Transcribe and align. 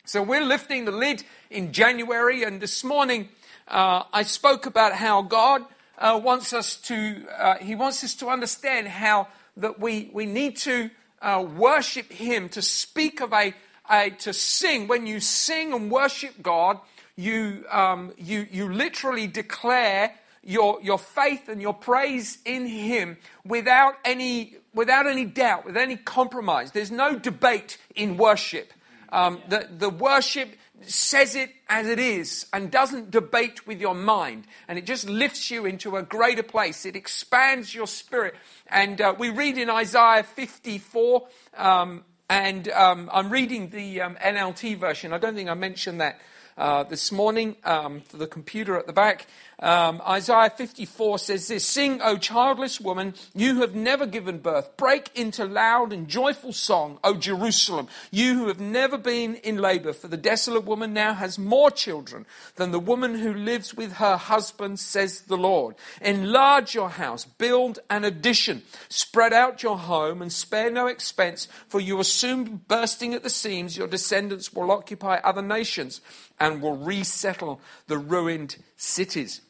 So, 0.05 0.23
we're 0.23 0.45
lifting 0.45 0.85
the 0.85 0.93
lid 0.93 1.25
in 1.49 1.73
January, 1.73 2.43
and 2.43 2.61
this 2.61 2.85
morning 2.85 3.31
uh, 3.69 4.03
I 4.13 4.23
spoke 4.23 4.67
about 4.67 4.97
how 4.97 5.23
God 5.23 5.65
uh, 6.01 6.19
wants 6.23 6.53
us 6.53 6.77
to, 6.77 7.27
uh, 7.39 7.57
He 7.59 7.75
wants 7.75 8.03
us 8.03 8.15
to 8.17 8.29
understand 8.29 8.89
how 8.89 9.29
that 9.57 9.79
we, 9.79 10.11
we 10.13 10.27
need 10.27 10.57
to 10.59 10.91
uh, 11.21 11.47
worship 11.57 12.11
Him, 12.11 12.49
to 12.51 12.63
speak 12.63 13.21
of 13.21 13.33
a, 13.33 13.55
a, 13.91 14.11
to 14.11 14.33
sing. 14.33 14.89
When 14.89 15.07
you 15.07 15.21
sing 15.21 15.73
and 15.73 15.91
worship 15.91 16.43
God, 16.43 16.81
you, 17.17 17.65
um, 17.71 18.13
you, 18.17 18.47
you 18.51 18.73
literally 18.73 19.27
declare 19.27 20.15
your, 20.43 20.81
your 20.83 20.99
faith 20.99 21.49
and 21.49 21.61
your 21.61 21.75
praise 21.75 22.39
in 22.47 22.67
Him 22.67 23.19
without 23.45 23.95
any, 24.05 24.57
without 24.75 25.07
any 25.07 25.27
doubt, 25.27 25.67
with 25.67 25.77
any 25.77 25.97
compromise. 25.97 26.73
There's 26.73 26.91
no 26.91 27.19
debate 27.19 27.77
in 27.95 28.17
worship. 28.17 28.73
Um, 29.13 29.43
the, 29.49 29.69
the 29.71 29.91
worship 29.91 30.57
says 30.87 31.35
it 31.35 31.51
as 31.69 31.87
it 31.87 31.99
is 31.99 32.47
and 32.53 32.71
doesn't 32.71 33.11
debate 33.11 33.67
with 33.67 33.81
your 33.81 33.95
mind. 33.95 34.47
And 34.69 34.79
it 34.79 34.87
just 34.87 35.09
lifts 35.09 35.51
you 35.51 35.67
into 35.67 35.97
a 35.97 36.03
greater 36.03 36.43
place. 36.43 36.87
It 36.87 36.97
expands 36.97 37.75
your 37.75 37.87
spirit. 37.87 38.35
And 38.69 39.01
uh, 39.01 39.15
we 39.19 39.31
read 39.31 39.59
in 39.59 39.69
Isaiah 39.71 40.23
54, 40.23 41.27
um, 41.57 42.05
and 42.29 42.69
um, 42.71 43.11
I'm 43.13 43.31
reading 43.31 43.71
the 43.71 44.01
um, 44.03 44.17
NLT 44.17 44.79
version. 44.79 45.13
I 45.13 45.19
don't 45.19 45.35
think 45.35 45.51
I 45.51 45.55
mentioned 45.55 46.01
that 46.01 46.21
uh, 46.57 46.85
this 46.85 47.11
morning 47.11 47.57
um, 47.65 48.01
for 48.01 48.19
the 48.19 48.27
computer 48.27 48.77
at 48.77 48.87
the 48.87 48.93
back. 48.93 49.27
Um, 49.61 50.01
Isaiah 50.09 50.49
54 50.49 51.19
says 51.19 51.49
this 51.49 51.67
Sing, 51.67 52.01
O 52.03 52.17
childless 52.17 52.81
woman, 52.81 53.15
you 53.35 53.55
who 53.55 53.61
have 53.61 53.75
never 53.75 54.07
given 54.07 54.39
birth. 54.39 54.75
Break 54.79 55.11
into 55.15 55.45
loud 55.45 55.93
and 55.93 56.09
joyful 56.09 56.55
song, 56.55 56.99
O 57.05 57.15
Jerusalem, 57.15 57.89
you 58.11 58.35
who 58.35 58.49
have 58.49 58.59
never 58.61 58.97
been 58.97 59.35
in 59.37 59.59
labor. 59.59 59.93
For 59.93 60.09
the 60.09 60.17
desolate 60.17 60.65
woman 60.65 60.95
now 60.95 61.13
has 61.13 61.39
more 61.39 61.71
children 61.71 62.25
than 62.57 62.71
the 62.71 62.81
woman 62.81 63.19
who 63.19 63.35
lives 63.35 63.75
with 63.75 63.95
her 63.95 64.17
husband, 64.17 64.81
says 64.81 65.23
the 65.23 65.37
Lord. 65.37 65.75
Enlarge 66.01 66.75
your 66.75 66.89
house, 66.89 67.27
build 67.27 67.81
an 67.91 68.05
addition, 68.05 68.63
spread 68.89 69.35
out 69.35 69.63
your 69.63 69.77
home, 69.77 70.23
and 70.23 70.33
spare 70.33 70.71
no 70.71 70.87
expense, 70.87 71.49
for 71.69 71.81
you 71.81 72.01
are 72.01 72.05
soon 72.05 72.63
bursting 72.67 73.13
at 73.13 73.23
the 73.23 73.31
seams. 73.31 73.77
Your 73.77 73.89
descendants 73.89 74.55
will 74.55 74.71
occupy 74.71 75.17
other 75.17 75.43
nations 75.43 76.01
and 76.39 76.63
will 76.63 76.77
resettle 76.77 77.61
the 77.87 77.99
ruined 77.99 78.57
cities. 78.79 79.43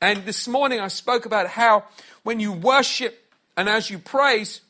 And 0.00 0.24
this 0.24 0.46
morning 0.46 0.78
I 0.78 0.88
spoke 0.88 1.26
about 1.26 1.48
how 1.48 1.84
when 2.22 2.38
you 2.38 2.52
worship 2.52 3.34
and 3.56 3.68
as 3.68 3.90
you 3.90 3.98
praise, 3.98 4.60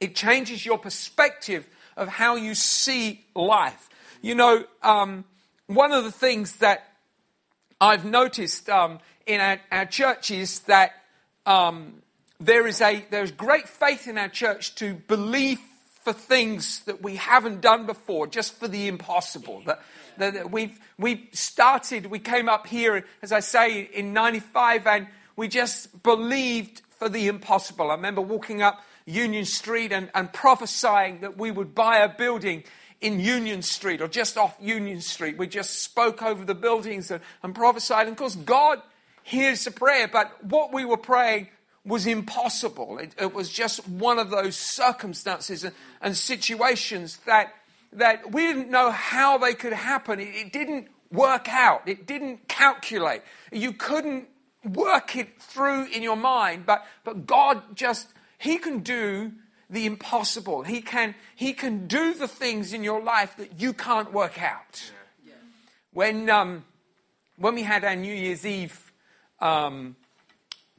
it 0.00 0.14
changes 0.14 0.64
your 0.64 0.78
perspective 0.78 1.68
of 1.96 2.08
how 2.08 2.36
you 2.36 2.54
see 2.54 3.24
life. 3.34 3.88
You 4.22 4.34
know, 4.34 4.64
um, 4.82 5.24
one 5.66 5.92
of 5.92 6.04
the 6.04 6.12
things 6.12 6.56
that 6.56 6.84
I've 7.80 8.06
noticed 8.06 8.70
um, 8.70 9.00
in 9.26 9.40
our, 9.40 9.60
our, 9.70 9.84
church 9.84 10.30
is 10.30 10.60
that 10.60 10.92
um, 11.44 12.02
there 12.40 12.66
is 12.66 12.80
a 12.80 13.04
there's 13.10 13.32
great 13.32 13.68
faith 13.68 14.08
in 14.08 14.16
our 14.16 14.28
church 14.28 14.74
to 14.76 14.94
believe 14.94 15.60
for 16.06 16.12
things 16.12 16.84
that 16.84 17.02
we 17.02 17.16
haven't 17.16 17.60
done 17.60 17.84
before, 17.84 18.28
just 18.28 18.60
for 18.60 18.68
the 18.68 18.86
impossible. 18.86 19.64
That, 19.66 19.80
that 20.18 20.52
we've 20.52 20.78
we 20.96 21.28
started, 21.32 22.06
we 22.06 22.20
came 22.20 22.48
up 22.48 22.68
here, 22.68 23.04
as 23.22 23.32
I 23.32 23.40
say, 23.40 23.80
in 23.92 24.12
95, 24.12 24.86
and 24.86 25.08
we 25.34 25.48
just 25.48 26.04
believed 26.04 26.82
for 26.90 27.08
the 27.08 27.26
impossible. 27.26 27.90
I 27.90 27.94
remember 27.94 28.20
walking 28.20 28.62
up 28.62 28.84
Union 29.04 29.44
Street 29.44 29.90
and, 29.90 30.08
and 30.14 30.32
prophesying 30.32 31.22
that 31.22 31.38
we 31.38 31.50
would 31.50 31.74
buy 31.74 31.98
a 31.98 32.08
building 32.08 32.62
in 33.00 33.18
Union 33.18 33.60
Street 33.60 34.00
or 34.00 34.06
just 34.06 34.38
off 34.38 34.56
Union 34.60 35.00
Street. 35.00 35.36
We 35.36 35.48
just 35.48 35.82
spoke 35.82 36.22
over 36.22 36.44
the 36.44 36.54
buildings 36.54 37.10
and, 37.10 37.20
and 37.42 37.52
prophesied. 37.52 38.06
And 38.06 38.12
of 38.12 38.16
course, 38.16 38.36
God 38.36 38.80
hears 39.24 39.64
the 39.64 39.72
prayer, 39.72 40.06
but 40.06 40.44
what 40.44 40.72
we 40.72 40.84
were 40.84 40.98
praying 40.98 41.48
was 41.86 42.06
impossible. 42.06 42.98
It, 42.98 43.14
it 43.20 43.32
was 43.32 43.50
just 43.50 43.88
one 43.88 44.18
of 44.18 44.30
those 44.30 44.56
circumstances 44.56 45.64
and, 45.64 45.74
and 46.02 46.16
situations 46.16 47.18
that 47.26 47.54
that 47.92 48.32
we 48.32 48.42
didn't 48.42 48.70
know 48.70 48.90
how 48.90 49.38
they 49.38 49.54
could 49.54 49.72
happen. 49.72 50.20
It, 50.20 50.34
it 50.34 50.52
didn't 50.52 50.88
work 51.10 51.48
out, 51.48 51.82
it 51.86 52.06
didn't 52.06 52.48
calculate. 52.48 53.22
You 53.52 53.72
couldn't 53.72 54.28
work 54.64 55.16
it 55.16 55.40
through 55.40 55.86
in 55.86 56.02
your 56.02 56.16
mind, 56.16 56.66
but, 56.66 56.84
but 57.04 57.26
God 57.26 57.76
just, 57.76 58.08
He 58.38 58.58
can 58.58 58.80
do 58.80 59.32
the 59.70 59.86
impossible. 59.86 60.62
He 60.62 60.80
can, 60.80 61.14
he 61.34 61.52
can 61.52 61.86
do 61.86 62.14
the 62.14 62.28
things 62.28 62.72
in 62.72 62.84
your 62.84 63.02
life 63.02 63.36
that 63.36 63.60
you 63.60 63.72
can't 63.72 64.12
work 64.12 64.40
out. 64.40 64.92
Yeah. 65.24 65.32
When, 65.92 66.30
um, 66.30 66.64
when 67.36 67.54
we 67.54 67.62
had 67.62 67.84
our 67.84 67.96
New 67.96 68.14
Year's 68.14 68.46
Eve 68.46 68.92
um, 69.40 69.96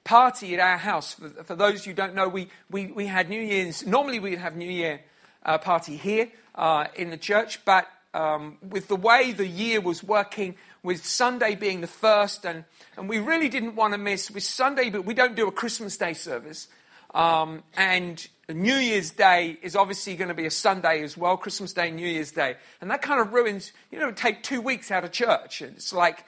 party 0.08 0.54
at 0.54 0.60
our 0.62 0.78
house, 0.78 1.14
for, 1.14 1.30
for 1.44 1.56
those 1.56 1.84
who 1.84 1.94
don't 1.94 2.16
know, 2.16 2.30
we, 2.30 2.48
we, 2.72 2.88
we 2.88 3.06
had 3.06 3.30
New 3.30 3.42
Year's, 3.42 3.86
normally 3.86 4.20
we'd 4.20 4.40
have 4.40 4.56
New 4.56 4.72
Year 4.72 5.02
uh, 5.46 5.58
party 5.58 5.98
here 5.98 6.30
uh, 6.56 6.86
in 6.96 7.10
the 7.10 7.18
church, 7.18 7.64
but 7.66 7.88
um, 8.14 8.58
with 8.62 8.88
the 8.88 8.96
way 8.96 9.34
the 9.34 9.46
year 9.46 9.82
was 9.82 10.02
working, 10.02 10.56
with 10.82 11.06
Sunday 11.06 11.56
being 11.56 11.82
the 11.82 11.88
first, 11.88 12.46
and, 12.46 12.64
and 12.96 13.10
we 13.10 13.20
really 13.20 13.50
didn't 13.50 13.76
want 13.76 13.94
to 13.94 13.98
miss 13.98 14.32
with 14.32 14.44
Sunday, 14.44 14.90
but 14.90 15.04
we 15.04 15.14
don't 15.14 15.36
do 15.36 15.48
a 15.48 15.52
Christmas 15.52 15.98
Day 15.98 16.14
service. 16.14 16.70
Um, 17.14 17.64
and 17.76 18.26
New 18.48 18.76
Year's 18.76 19.12
Day 19.12 19.58
is 19.62 19.76
obviously 19.76 20.16
going 20.16 20.30
to 20.30 20.34
be 20.34 20.46
a 20.46 20.52
Sunday 20.52 21.04
as 21.04 21.18
well, 21.18 21.36
Christmas 21.36 21.74
Day, 21.74 21.92
New 21.92 22.08
Year's 22.08 22.32
Day. 22.32 22.56
And 22.80 22.90
that 22.92 23.02
kind 23.02 23.20
of 23.20 23.34
ruins, 23.34 23.74
you 23.92 24.00
know, 24.00 24.12
take 24.12 24.44
two 24.44 24.62
weeks 24.62 24.90
out 24.90 25.04
of 25.04 25.12
church. 25.12 25.62
And 25.62 25.76
it's 25.76 25.92
like, 25.92 26.26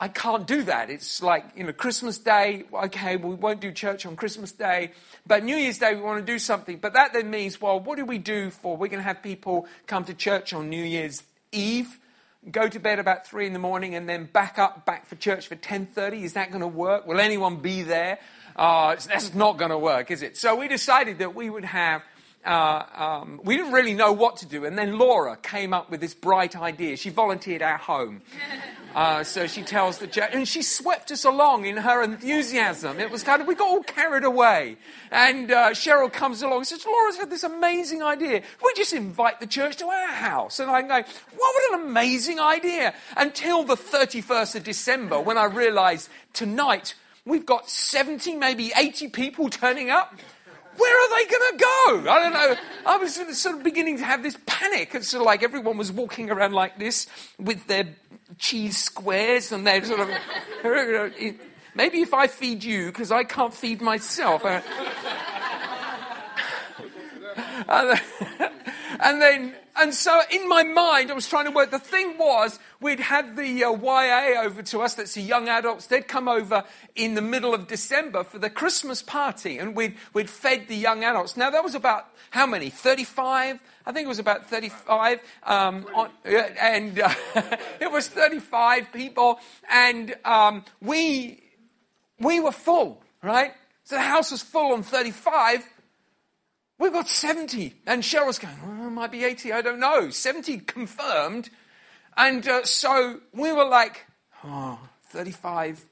I 0.00 0.08
can't 0.08 0.46
do 0.46 0.64
that. 0.64 0.90
It's 0.90 1.22
like, 1.22 1.44
you 1.56 1.64
know, 1.64 1.72
Christmas 1.72 2.18
Day, 2.18 2.64
okay, 2.72 3.16
well, 3.16 3.30
we 3.30 3.36
won't 3.36 3.60
do 3.60 3.70
church 3.70 4.04
on 4.06 4.16
Christmas 4.16 4.52
Day, 4.52 4.90
but 5.26 5.44
New 5.44 5.56
Year's 5.56 5.78
Day 5.78 5.94
we 5.94 6.02
want 6.02 6.24
to 6.24 6.32
do 6.32 6.38
something. 6.38 6.78
But 6.78 6.94
that 6.94 7.12
then 7.12 7.30
means, 7.30 7.60
well, 7.60 7.78
what 7.78 7.96
do 7.96 8.04
we 8.04 8.18
do 8.18 8.50
for? 8.50 8.76
We're 8.76 8.88
going 8.88 9.00
to 9.00 9.06
have 9.06 9.22
people 9.22 9.66
come 9.86 10.04
to 10.04 10.14
church 10.14 10.52
on 10.52 10.68
New 10.68 10.82
Year's 10.82 11.22
Eve, 11.52 11.98
go 12.50 12.68
to 12.68 12.80
bed 12.80 12.98
about 12.98 13.26
three 13.26 13.46
in 13.46 13.52
the 13.52 13.58
morning, 13.60 13.94
and 13.94 14.08
then 14.08 14.24
back 14.24 14.58
up, 14.58 14.84
back 14.84 15.06
for 15.06 15.14
church 15.14 15.46
for 15.46 15.56
10.30. 15.56 16.22
Is 16.22 16.32
that 16.32 16.50
going 16.50 16.60
to 16.60 16.68
work? 16.68 17.06
Will 17.06 17.20
anyone 17.20 17.56
be 17.56 17.82
there? 17.82 18.18
Uh, 18.56 18.96
that's 18.96 19.34
not 19.34 19.58
going 19.58 19.70
to 19.70 19.78
work, 19.78 20.10
is 20.10 20.22
it? 20.22 20.36
So 20.36 20.56
we 20.56 20.66
decided 20.68 21.18
that 21.18 21.34
we 21.34 21.50
would 21.50 21.64
have 21.64 22.02
uh, 22.44 22.84
um, 22.96 23.40
we 23.42 23.56
didn't 23.56 23.72
really 23.72 23.94
know 23.94 24.12
what 24.12 24.36
to 24.38 24.46
do. 24.46 24.64
And 24.64 24.78
then 24.78 24.98
Laura 24.98 25.36
came 25.36 25.72
up 25.72 25.90
with 25.90 26.00
this 26.00 26.14
bright 26.14 26.56
idea. 26.56 26.96
She 26.96 27.10
volunteered 27.10 27.62
our 27.62 27.78
home. 27.78 28.22
Uh, 28.94 29.24
so 29.24 29.48
she 29.48 29.60
tells 29.62 29.98
the 29.98 30.06
church, 30.06 30.30
and 30.32 30.46
she 30.46 30.62
swept 30.62 31.10
us 31.10 31.24
along 31.24 31.64
in 31.66 31.76
her 31.78 32.00
enthusiasm. 32.00 33.00
It 33.00 33.10
was 33.10 33.24
kind 33.24 33.42
of, 33.42 33.48
we 33.48 33.56
got 33.56 33.68
all 33.68 33.82
carried 33.82 34.22
away. 34.22 34.76
And 35.10 35.50
uh, 35.50 35.70
Cheryl 35.70 36.12
comes 36.12 36.42
along 36.42 36.58
and 36.58 36.66
says, 36.68 36.86
Laura's 36.86 37.16
had 37.16 37.28
this 37.28 37.42
amazing 37.42 38.04
idea. 38.04 38.42
We 38.64 38.72
just 38.76 38.92
invite 38.92 39.40
the 39.40 39.48
church 39.48 39.78
to 39.78 39.86
our 39.86 40.12
house. 40.12 40.60
And 40.60 40.70
I'm 40.70 40.86
going, 40.86 41.02
what 41.36 41.74
an 41.74 41.88
amazing 41.88 42.38
idea. 42.38 42.94
Until 43.16 43.64
the 43.64 43.74
31st 43.74 44.54
of 44.54 44.62
December, 44.62 45.20
when 45.20 45.38
I 45.38 45.46
realized 45.46 46.08
tonight 46.32 46.94
we've 47.24 47.46
got 47.46 47.68
70, 47.68 48.36
maybe 48.36 48.72
80 48.76 49.08
people 49.08 49.50
turning 49.50 49.90
up 49.90 50.14
where 50.76 51.02
are 51.02 51.16
they 51.16 51.30
going 51.30 51.52
to 51.52 51.58
go? 51.58 52.10
I 52.10 52.22
don't 52.22 52.32
know. 52.32 52.56
I 52.86 52.96
was 52.96 53.14
sort 53.40 53.56
of 53.56 53.62
beginning 53.62 53.98
to 53.98 54.04
have 54.04 54.22
this 54.22 54.36
panic. 54.46 54.94
It's 54.94 55.08
sort 55.08 55.20
of 55.22 55.26
like 55.26 55.42
everyone 55.42 55.76
was 55.78 55.92
walking 55.92 56.30
around 56.30 56.52
like 56.52 56.78
this 56.78 57.06
with 57.38 57.66
their 57.66 57.88
cheese 58.38 58.78
squares 58.78 59.52
and 59.52 59.66
they're 59.66 59.84
sort 59.84 60.00
of. 60.00 60.10
Maybe 61.76 62.02
if 62.02 62.14
I 62.14 62.28
feed 62.28 62.62
you, 62.62 62.86
because 62.86 63.10
I 63.10 63.24
can't 63.24 63.52
feed 63.52 63.80
myself. 63.82 64.44
And 69.00 69.20
then 69.20 69.54
and 69.76 69.92
so 69.92 70.20
in 70.30 70.48
my 70.48 70.62
mind, 70.62 71.10
I 71.10 71.14
was 71.14 71.28
trying 71.28 71.46
to 71.46 71.50
work. 71.50 71.70
The 71.70 71.78
thing 71.78 72.16
was, 72.18 72.58
we'd 72.80 73.00
had 73.00 73.36
the 73.36 73.64
uh, 73.64 73.72
YA 73.72 74.42
over 74.42 74.62
to 74.62 74.82
us, 74.82 74.94
that's 74.94 75.14
the 75.14 75.20
young 75.20 75.48
adults. 75.48 75.86
They'd 75.86 76.06
come 76.06 76.28
over 76.28 76.64
in 76.94 77.14
the 77.14 77.22
middle 77.22 77.54
of 77.54 77.66
December 77.66 78.22
for 78.24 78.38
the 78.38 78.50
Christmas 78.50 79.02
party, 79.02 79.58
and 79.58 79.74
we'd, 79.74 79.96
we'd 80.12 80.30
fed 80.30 80.68
the 80.68 80.76
young 80.76 81.02
adults. 81.02 81.36
Now, 81.36 81.50
that 81.50 81.64
was 81.64 81.74
about 81.74 82.06
how 82.30 82.46
many? 82.46 82.70
35? 82.70 83.60
I 83.86 83.92
think 83.92 84.06
it 84.06 84.08
was 84.08 84.18
about 84.18 84.48
35. 84.48 85.20
Um, 85.42 85.86
on, 85.94 86.10
and 86.24 87.00
uh, 87.00 87.12
it 87.80 87.90
was 87.90 88.08
35 88.08 88.92
people, 88.92 89.40
and 89.70 90.14
um, 90.24 90.64
we, 90.80 91.42
we 92.20 92.40
were 92.40 92.52
full, 92.52 93.02
right? 93.22 93.52
So 93.84 93.96
the 93.96 94.02
house 94.02 94.30
was 94.30 94.42
full 94.42 94.72
on 94.72 94.82
35, 94.82 95.68
We've 96.78 96.92
got 96.92 97.08
70. 97.08 97.74
And 97.86 98.02
Cheryl's 98.02 98.38
going, 98.38 98.56
oh, 98.64 98.86
it 98.88 98.90
might 98.90 99.12
be 99.12 99.24
80, 99.24 99.52
I 99.52 99.62
don't 99.62 99.80
know. 99.80 100.10
70 100.10 100.58
confirmed. 100.58 101.50
And 102.16 102.46
uh, 102.46 102.64
so 102.64 103.20
we 103.32 103.52
were 103.52 103.64
like, 103.64 104.06
oh, 104.44 104.78
35. 105.06 105.84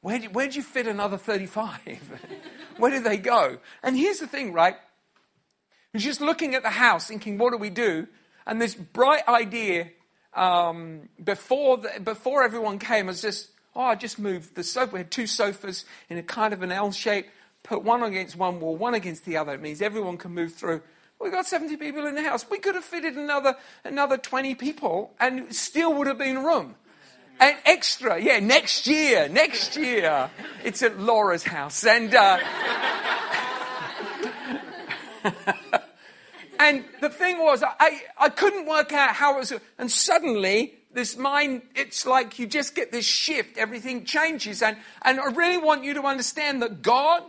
Where 0.00 0.18
did, 0.18 0.34
where 0.34 0.46
did 0.46 0.56
you 0.56 0.62
fit 0.62 0.86
another 0.86 1.18
35? 1.18 2.20
where 2.78 2.90
did 2.90 3.04
they 3.04 3.16
go? 3.16 3.58
And 3.82 3.96
here's 3.96 4.18
the 4.18 4.26
thing, 4.26 4.52
right? 4.52 4.76
We're 5.92 6.00
just 6.00 6.20
looking 6.20 6.54
at 6.54 6.62
the 6.62 6.70
house 6.70 7.08
thinking, 7.08 7.38
what 7.38 7.52
do 7.52 7.58
we 7.58 7.70
do? 7.70 8.06
And 8.46 8.60
this 8.60 8.74
bright 8.74 9.26
idea 9.26 9.88
um, 10.34 11.08
before, 11.22 11.78
the, 11.78 12.00
before 12.02 12.44
everyone 12.44 12.78
came 12.78 13.06
was 13.06 13.22
just, 13.22 13.50
oh, 13.74 13.82
I 13.82 13.94
just 13.94 14.18
moved 14.18 14.54
the 14.54 14.62
sofa. 14.62 14.92
We 14.92 15.00
had 15.00 15.10
two 15.10 15.26
sofas 15.26 15.84
in 16.08 16.18
a 16.18 16.22
kind 16.22 16.52
of 16.52 16.62
an 16.62 16.70
L 16.70 16.92
shape, 16.92 17.28
put 17.66 17.82
one 17.82 18.02
against 18.02 18.36
one 18.36 18.60
wall, 18.60 18.76
one 18.76 18.94
against 18.94 19.24
the 19.24 19.36
other. 19.36 19.52
It 19.54 19.60
means 19.60 19.82
everyone 19.82 20.16
can 20.16 20.32
move 20.32 20.54
through. 20.54 20.82
We've 21.20 21.32
got 21.32 21.46
70 21.46 21.76
people 21.76 22.06
in 22.06 22.14
the 22.14 22.22
house. 22.22 22.46
We 22.48 22.58
could 22.58 22.74
have 22.74 22.84
fitted 22.84 23.16
another, 23.16 23.56
another 23.84 24.16
20 24.16 24.54
people 24.54 25.14
and 25.18 25.54
still 25.54 25.94
would 25.94 26.06
have 26.06 26.18
been 26.18 26.44
room. 26.44 26.76
And 27.40 27.56
extra, 27.64 28.20
yeah, 28.20 28.38
next 28.38 28.86
year, 28.86 29.28
next 29.28 29.76
year. 29.76 30.30
It's 30.64 30.82
at 30.82 30.98
Laura's 30.98 31.42
house. 31.42 31.84
And, 31.84 32.14
uh, 32.14 32.38
and 36.58 36.84
the 37.00 37.10
thing 37.10 37.38
was, 37.38 37.62
I, 37.62 38.00
I 38.18 38.28
couldn't 38.30 38.66
work 38.66 38.92
out 38.92 39.14
how 39.14 39.36
it 39.36 39.38
was. 39.40 39.52
And 39.78 39.90
suddenly, 39.90 40.74
this 40.92 41.16
mind, 41.16 41.62
it's 41.74 42.06
like 42.06 42.38
you 42.38 42.46
just 42.46 42.74
get 42.74 42.92
this 42.92 43.04
shift, 43.04 43.58
everything 43.58 44.04
changes. 44.04 44.62
And, 44.62 44.76
and 45.02 45.20
I 45.20 45.26
really 45.26 45.58
want 45.58 45.84
you 45.84 45.94
to 45.94 46.02
understand 46.04 46.62
that 46.62 46.80
God 46.80 47.22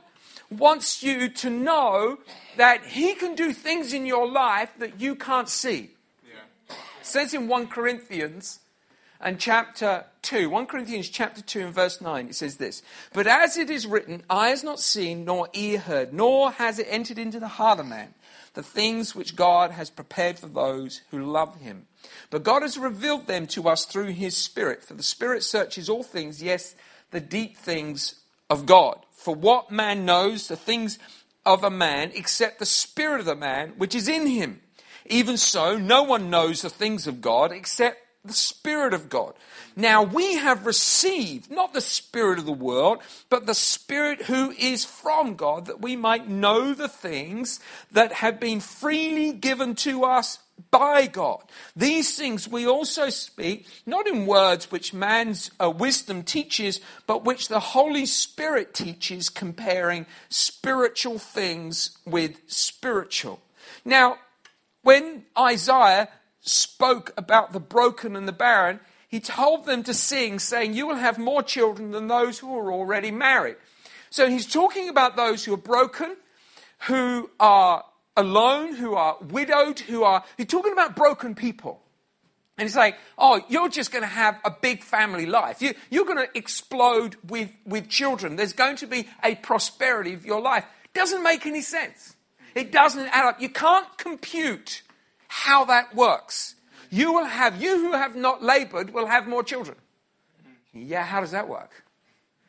wants 0.50 1.04
you 1.04 1.30
to 1.30 1.50
know 1.50 2.18
that 2.56 2.86
He 2.86 3.14
can 3.16 3.36
do 3.36 3.54
things 3.54 3.94
in 3.94 4.06
your 4.06 4.30
life 4.30 4.72
that 4.80 5.00
you 5.00 5.16
can't 5.16 5.50
see. 5.50 5.92
Yeah. 6.24 6.76
It 7.02 7.06
says 7.06 7.34
in 7.34 7.48
1 7.48 7.68
Corinthians 7.68 8.60
and 9.20 9.40
chapter 9.40 10.06
2, 10.22 10.50
1 10.50 10.66
Corinthians 10.68 11.10
chapter 11.10 11.42
2 11.42 11.62
and 11.62 11.74
verse 11.74 12.02
9, 12.02 12.28
it 12.28 12.36
says 12.36 12.58
this 12.58 12.84
But 13.14 13.28
as 13.28 13.58
it 13.58 13.70
is 13.70 13.88
written, 13.88 14.24
eye 14.30 14.50
has 14.50 14.64
not 14.64 14.80
seen, 14.80 15.26
nor 15.26 15.50
ear 15.54 15.80
heard, 15.80 16.14
nor 16.14 16.52
has 16.52 16.80
it 16.80 16.88
entered 16.90 17.18
into 17.18 17.40
the 17.40 17.48
heart 17.48 17.80
of 17.80 17.88
man, 17.88 18.14
the 18.54 18.64
things 18.64 19.16
which 19.16 19.36
God 19.36 19.72
has 19.72 19.90
prepared 19.90 20.40
for 20.40 20.48
those 20.48 21.02
who 21.12 21.24
love 21.24 21.60
him. 21.62 21.88
But 22.30 22.44
God 22.44 22.62
has 22.62 22.78
revealed 22.78 23.28
them 23.28 23.48
to 23.48 23.68
us 23.68 23.86
through 23.86 24.08
his 24.08 24.38
Spirit. 24.38 24.84
For 24.84 24.94
the 24.94 25.04
Spirit 25.04 25.44
searches 25.44 25.90
all 25.90 26.04
things, 26.04 26.42
yes, 26.42 26.76
the 27.12 27.20
deep 27.20 27.58
things 27.58 28.16
of 28.50 28.66
God. 28.66 29.00
For 29.18 29.36
what 29.36 29.72
man 29.72 30.06
knows 30.06 30.48
the 30.48 30.56
things 30.56 31.00
of 31.46 31.64
a 31.64 31.70
man 31.70 32.12
except 32.14 32.60
the 32.60 32.66
Spirit 32.66 33.20
of 33.20 33.26
the 33.26 33.36
man 33.36 33.74
which 33.78 33.96
is 33.96 34.08
in 34.08 34.28
him? 34.28 34.62
Even 35.08 35.38
so, 35.38 35.78
no 35.78 36.04
one 36.04 36.30
knows 36.30 36.62
the 36.62 36.70
things 36.70 37.08
of 37.08 37.20
God 37.20 37.52
except 37.52 37.98
the 38.24 38.34
Spirit 38.34 38.94
of 38.94 39.10
God. 39.10 39.34
Now 39.76 40.04
we 40.04 40.36
have 40.36 40.66
received 40.66 41.50
not 41.50 41.74
the 41.74 41.82
Spirit 41.82 42.38
of 42.38 42.46
the 42.46 42.52
world, 42.52 43.00
but 43.30 43.48
the 43.48 43.56
Spirit 43.56 44.24
who 44.24 44.52
is 44.52 44.86
from 44.86 45.36
God, 45.36 45.66
that 45.66 45.82
we 45.82 45.96
might 45.96 46.30
know 46.30 46.74
the 46.74 46.88
things 46.88 47.60
that 47.92 48.14
have 48.14 48.40
been 48.40 48.60
freely 48.60 49.32
given 49.32 49.76
to 49.76 50.04
us 50.04 50.40
by 50.72 51.08
God. 51.08 51.44
These 51.76 52.18
things 52.18 52.48
we 52.48 52.68
also 52.68 53.10
speak, 53.10 53.68
not 53.86 54.08
in 54.08 54.26
words 54.26 54.72
which 54.72 54.94
man's 54.94 55.52
uh, 55.60 55.70
wisdom 55.70 56.24
teaches, 56.24 56.82
but 57.06 57.24
which 57.24 57.48
the 57.48 57.60
Holy 57.60 58.06
Spirit 58.06 58.74
teaches, 58.74 59.30
comparing 59.30 60.06
spiritual 60.30 61.20
things 61.20 61.98
with 62.06 62.40
spiritual. 62.48 63.40
Now, 63.86 64.18
when 64.82 65.26
Isaiah 65.38 66.10
spoke 66.42 67.14
about 67.18 67.54
the 67.54 67.60
broken 67.60 68.16
and 68.16 68.28
the 68.28 68.34
barren, 68.34 68.80
he 69.08 69.20
told 69.20 69.66
them 69.66 69.84
to 69.84 69.94
sing, 69.94 70.40
saying, 70.40 70.74
You 70.74 70.88
will 70.88 70.96
have 70.96 71.18
more 71.18 71.44
children 71.44 71.92
than 71.92 72.08
those 72.08 72.40
who 72.40 72.58
are 72.58 72.72
already 72.72 73.12
married. 73.12 73.56
So 74.10 74.30
he's 74.30 74.52
talking 74.52 74.90
about 74.90 75.16
those 75.16 75.46
who 75.46 75.54
are 75.54 75.58
broken, 75.58 76.16
who 76.88 77.30
are 77.40 77.84
alone, 78.18 78.76
who 78.76 78.96
are 78.96 79.18
widowed, 79.22 79.80
who 79.80 80.04
are. 80.04 80.24
He's 80.36 80.48
talking 80.48 80.74
about 80.74 80.96
broken 80.96 81.36
people. 81.36 81.82
And 82.58 82.68
he's 82.68 82.76
like, 82.76 82.98
oh, 83.18 83.40
you're 83.48 83.70
just 83.70 83.92
going 83.92 84.02
to 84.02 84.08
have 84.10 84.40
a 84.44 84.50
big 84.50 84.84
family 84.84 85.28
life. 85.28 85.62
You, 85.62 85.76
you're 85.92 86.06
going 86.06 86.18
to 86.18 86.38
explode 86.38 87.16
with, 87.24 87.52
with 87.66 87.88
children. 87.88 88.36
There's 88.36 88.54
going 88.54 88.78
to 88.78 88.88
be 88.88 89.08
a 89.24 89.36
prosperity 89.36 90.14
of 90.14 90.26
your 90.26 90.42
life. 90.42 90.66
Doesn't 90.96 91.22
make 91.22 91.46
any 91.46 91.62
sense. 91.62 92.16
It 92.56 92.72
doesn't 92.72 93.08
add 93.10 93.26
up. 93.26 93.40
You 93.40 93.50
can't 93.50 93.86
compute 94.00 94.82
how 95.28 95.66
that 95.66 95.96
works. 95.96 96.56
You 96.90 97.14
will 97.14 97.26
have, 97.26 97.62
you 97.62 97.78
who 97.78 97.92
have 97.92 98.16
not 98.16 98.42
labored 98.42 98.92
will 98.92 99.06
have 99.06 99.28
more 99.28 99.44
children. 99.44 99.78
Yeah, 100.74 101.04
how 101.04 101.22
does 101.22 101.32
that 101.32 101.48
work? 101.48 101.84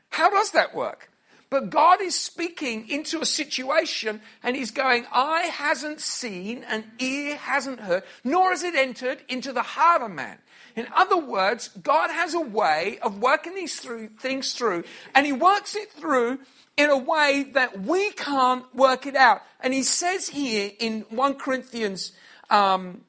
How 0.08 0.30
does 0.30 0.52
that 0.52 0.74
work? 0.74 1.10
But 1.50 1.70
God 1.70 2.02
is 2.02 2.14
speaking 2.14 2.88
into 2.88 3.20
a 3.20 3.26
situation 3.26 4.20
and 4.42 4.54
He's 4.54 4.70
going, 4.70 5.06
Eye 5.12 5.50
hasn't 5.52 6.00
seen 6.00 6.64
and 6.68 6.84
ear 6.98 7.36
hasn't 7.36 7.80
heard, 7.80 8.02
nor 8.22 8.50
has 8.50 8.62
it 8.62 8.74
entered 8.74 9.22
into 9.28 9.52
the 9.52 9.62
heart 9.62 10.02
of 10.02 10.10
man. 10.10 10.38
In 10.76 10.86
other 10.94 11.16
words, 11.16 11.68
God 11.82 12.10
has 12.10 12.34
a 12.34 12.40
way 12.40 12.98
of 13.02 13.18
working 13.18 13.54
these 13.54 13.80
through, 13.80 14.10
things 14.20 14.52
through, 14.52 14.84
and 15.14 15.26
He 15.26 15.32
works 15.32 15.74
it 15.74 15.90
through 15.90 16.38
in 16.76 16.90
a 16.90 16.98
way 16.98 17.50
that 17.54 17.80
we 17.80 18.10
can't 18.12 18.72
work 18.74 19.06
it 19.06 19.16
out. 19.16 19.42
And 19.60 19.72
He 19.72 19.82
says 19.82 20.28
here 20.28 20.70
in 20.78 21.00
1 21.08 21.34
Corinthians 21.34 22.12
um, 22.50 23.00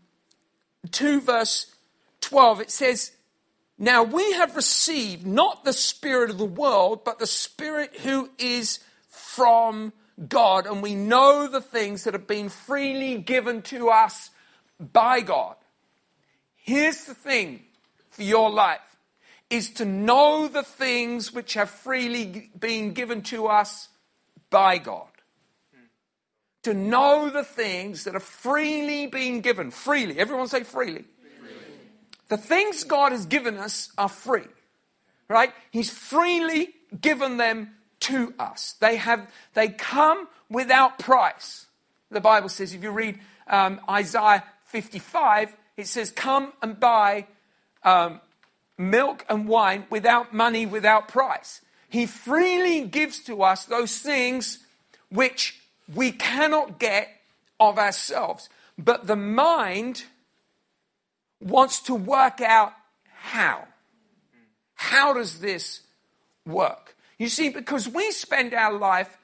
2, 0.91 1.21
verse 1.21 1.75
12, 2.21 2.61
it 2.61 2.71
says, 2.71 3.11
Now 3.79 4.03
we 4.03 4.33
have 4.33 4.55
received 4.55 5.25
not 5.25 5.63
the 5.63 5.73
Spirit 5.73 6.29
of 6.29 6.37
the 6.37 6.45
world, 6.45 7.03
but 7.03 7.17
the 7.17 7.25
Spirit 7.25 7.95
who 8.01 8.29
is 8.37 8.79
from 9.07 9.93
God, 10.27 10.67
and 10.67 10.83
we 10.83 10.95
know 10.95 11.47
the 11.47 11.61
things 11.61 12.03
that 12.03 12.13
have 12.13 12.27
been 12.27 12.49
freely 12.49 13.17
given 13.17 13.61
to 13.63 13.89
us 13.89 14.29
by 14.79 15.21
God. 15.21 15.55
Here's 16.57 17.05
the 17.05 17.13
thing 17.15 17.63
for 18.11 18.23
your 18.23 18.49
life 18.49 18.81
is 19.49 19.71
to 19.71 19.85
know 19.85 20.47
the 20.47 20.61
things 20.61 21.33
which 21.33 21.53
have 21.53 21.69
freely 21.69 22.51
been 22.59 22.91
given 22.93 23.21
to 23.23 23.47
us 23.47 23.87
by 24.49 24.77
God 24.77 25.07
to 26.63 26.73
know 26.73 27.29
the 27.29 27.43
things 27.43 28.03
that 28.03 28.15
are 28.15 28.19
freely 28.19 29.07
being 29.07 29.41
given. 29.41 29.71
Freely. 29.71 30.19
Everyone 30.19 30.47
say 30.47 30.63
freely. 30.63 31.05
The 32.29 32.37
things 32.37 32.83
God 32.83 33.11
has 33.11 33.25
given 33.25 33.57
us 33.57 33.91
are 33.97 34.09
free. 34.09 34.47
Right? 35.27 35.53
He's 35.71 35.89
freely 35.91 36.69
given 36.99 37.37
them 37.37 37.75
to 38.01 38.33
us. 38.39 38.75
They 38.79 38.95
have 38.95 39.29
they 39.53 39.69
come 39.69 40.27
without 40.49 40.97
price. 40.97 41.67
The 42.09 42.21
Bible 42.21 42.49
says, 42.49 42.73
if 42.73 42.81
you 42.81 42.91
read 42.91 43.19
um, 43.47 43.79
Isaiah 43.87 44.43
55, 44.65 45.55
it 45.77 45.87
says, 45.87 46.11
Come 46.11 46.53
and 46.61 46.79
buy 46.79 47.27
um, 47.83 48.21
milk 48.77 49.25
and 49.29 49.47
wine 49.47 49.85
without 49.89 50.33
money, 50.33 50.65
without 50.65 51.07
price. 51.07 51.61
He 51.89 52.05
freely 52.05 52.85
gives 52.85 53.19
to 53.23 53.43
us 53.43 53.65
those 53.65 53.99
things 53.99 54.59
which 55.09 55.59
we 55.93 56.11
cannot 56.11 56.79
get 56.79 57.09
of 57.59 57.77
ourselves. 57.77 58.49
But 58.77 59.07
the 59.07 59.15
mind 59.15 60.03
wants 61.41 61.79
to 61.81 61.95
work 61.95 62.41
out 62.41 62.73
how. 63.13 63.67
How 64.75 65.13
does 65.13 65.39
this 65.39 65.81
work? 66.45 66.95
You 67.17 67.27
see, 67.27 67.49
because 67.49 67.87
we 67.87 68.11
spend 68.11 68.53
our 68.53 68.73
life 68.73 69.17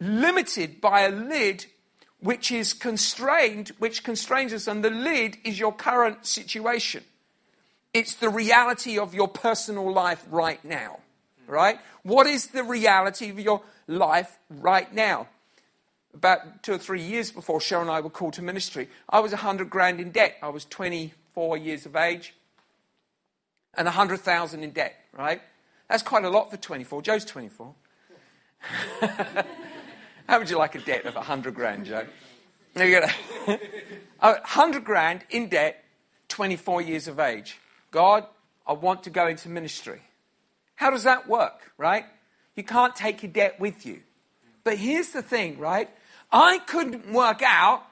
limited 0.00 0.80
by 0.80 1.02
a 1.02 1.10
lid 1.10 1.66
which 2.20 2.50
is 2.50 2.72
constrained, 2.72 3.72
which 3.78 4.02
constrains 4.02 4.52
us, 4.52 4.66
and 4.66 4.82
the 4.82 4.90
lid 4.90 5.36
is 5.44 5.58
your 5.58 5.72
current 5.72 6.24
situation. 6.26 7.04
It's 7.92 8.14
the 8.14 8.30
reality 8.30 8.98
of 8.98 9.14
your 9.14 9.28
personal 9.28 9.92
life 9.92 10.24
right 10.30 10.62
now, 10.64 11.00
right? 11.46 11.78
What 12.02 12.26
is 12.26 12.48
the 12.48 12.64
reality 12.64 13.30
of 13.30 13.38
your 13.38 13.62
life 13.86 14.38
right 14.50 14.92
now? 14.92 15.28
about 16.16 16.62
two 16.62 16.72
or 16.72 16.78
three 16.78 17.02
years 17.02 17.30
before 17.30 17.60
Cheryl 17.60 17.82
and 17.82 17.90
I 17.90 18.00
were 18.00 18.10
called 18.10 18.32
to 18.34 18.42
ministry, 18.42 18.88
I 19.08 19.20
was 19.20 19.32
100 19.32 19.70
grand 19.70 20.00
in 20.00 20.10
debt. 20.10 20.36
I 20.42 20.48
was 20.48 20.64
24 21.36 21.58
years 21.58 21.84
of 21.84 21.94
age 21.96 22.32
and 23.74 23.84
100,000 23.84 24.64
in 24.64 24.70
debt, 24.70 24.96
right? 25.12 25.42
That's 25.86 26.02
quite 26.02 26.24
a 26.24 26.30
lot 26.30 26.50
for 26.50 26.56
24. 26.56 27.02
Joe's 27.02 27.26
24. 27.26 27.74
How 30.26 30.38
would 30.38 30.48
you 30.48 30.56
like 30.56 30.74
a 30.76 30.80
debt 30.80 31.04
of 31.04 31.14
100 31.14 31.54
grand, 31.54 31.84
Joe? 31.84 32.06
There 32.72 32.88
You 32.88 33.00
got 33.00 33.60
100 34.20 34.84
grand 34.84 35.24
in 35.28 35.50
debt, 35.50 35.84
24 36.28 36.80
years 36.80 37.06
of 37.06 37.20
age. 37.20 37.58
God, 37.90 38.24
I 38.66 38.72
want 38.72 39.04
to 39.04 39.10
go 39.10 39.26
into 39.26 39.50
ministry. 39.50 40.00
How 40.76 40.90
does 40.90 41.02
that 41.02 41.28
work, 41.28 41.70
right? 41.76 42.06
You 42.54 42.64
can't 42.64 42.96
take 42.96 43.22
your 43.22 43.32
debt 43.32 43.60
with 43.60 43.84
you. 43.84 44.00
But 44.64 44.78
here's 44.78 45.10
the 45.10 45.20
thing, 45.20 45.58
right? 45.58 45.90
I 46.32 46.60
couldn't 46.60 47.12
work 47.12 47.42
out, 47.44 47.82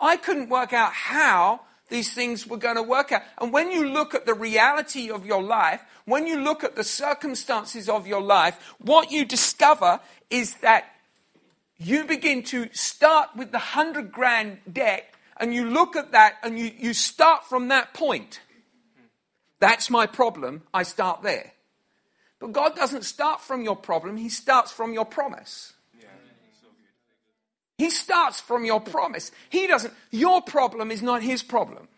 I 0.00 0.16
couldn't 0.16 0.50
work 0.50 0.72
out 0.72 0.92
how 0.92 1.62
these 1.90 2.12
things 2.14 2.46
were 2.46 2.56
going 2.56 2.76
to 2.76 2.82
work 2.82 3.12
out. 3.12 3.22
And 3.38 3.52
when 3.52 3.70
you 3.70 3.88
look 3.88 4.14
at 4.14 4.24
the 4.24 4.34
reality 4.34 5.10
of 5.10 5.26
your 5.26 5.42
life, 5.42 5.82
when 6.06 6.26
you 6.26 6.40
look 6.40 6.64
at 6.64 6.76
the 6.76 6.84
circumstances 6.84 7.88
of 7.88 8.06
your 8.06 8.22
life, 8.22 8.74
what 8.78 9.10
you 9.10 9.24
discover 9.24 10.00
is 10.30 10.54
that 10.56 10.86
you 11.76 12.04
begin 12.04 12.42
to 12.44 12.68
start 12.72 13.30
with 13.36 13.52
the 13.52 13.58
hundred 13.58 14.12
grand 14.12 14.58
debt 14.70 15.12
and 15.36 15.54
you 15.54 15.68
look 15.68 15.96
at 15.96 16.12
that 16.12 16.36
and 16.42 16.58
you, 16.58 16.70
you 16.78 16.94
start 16.94 17.44
from 17.44 17.68
that 17.68 17.94
point. 17.94 18.40
That's 19.58 19.90
my 19.90 20.06
problem. 20.06 20.62
I 20.72 20.82
start 20.84 21.22
there. 21.22 21.52
But 22.38 22.52
God 22.52 22.74
doesn't 22.74 23.04
start 23.04 23.40
from 23.40 23.62
your 23.62 23.76
problem, 23.76 24.16
He 24.16 24.28
starts 24.28 24.72
from 24.72 24.92
your 24.94 25.04
promise. 25.04 25.74
He 27.80 27.88
starts 27.88 28.38
from 28.38 28.66
your 28.66 28.78
promise. 28.78 29.32
He 29.48 29.66
doesn't, 29.66 29.94
your 30.10 30.42
problem 30.42 30.90
is 30.90 31.00
not 31.00 31.22
His 31.22 31.42
problem. 31.42 31.88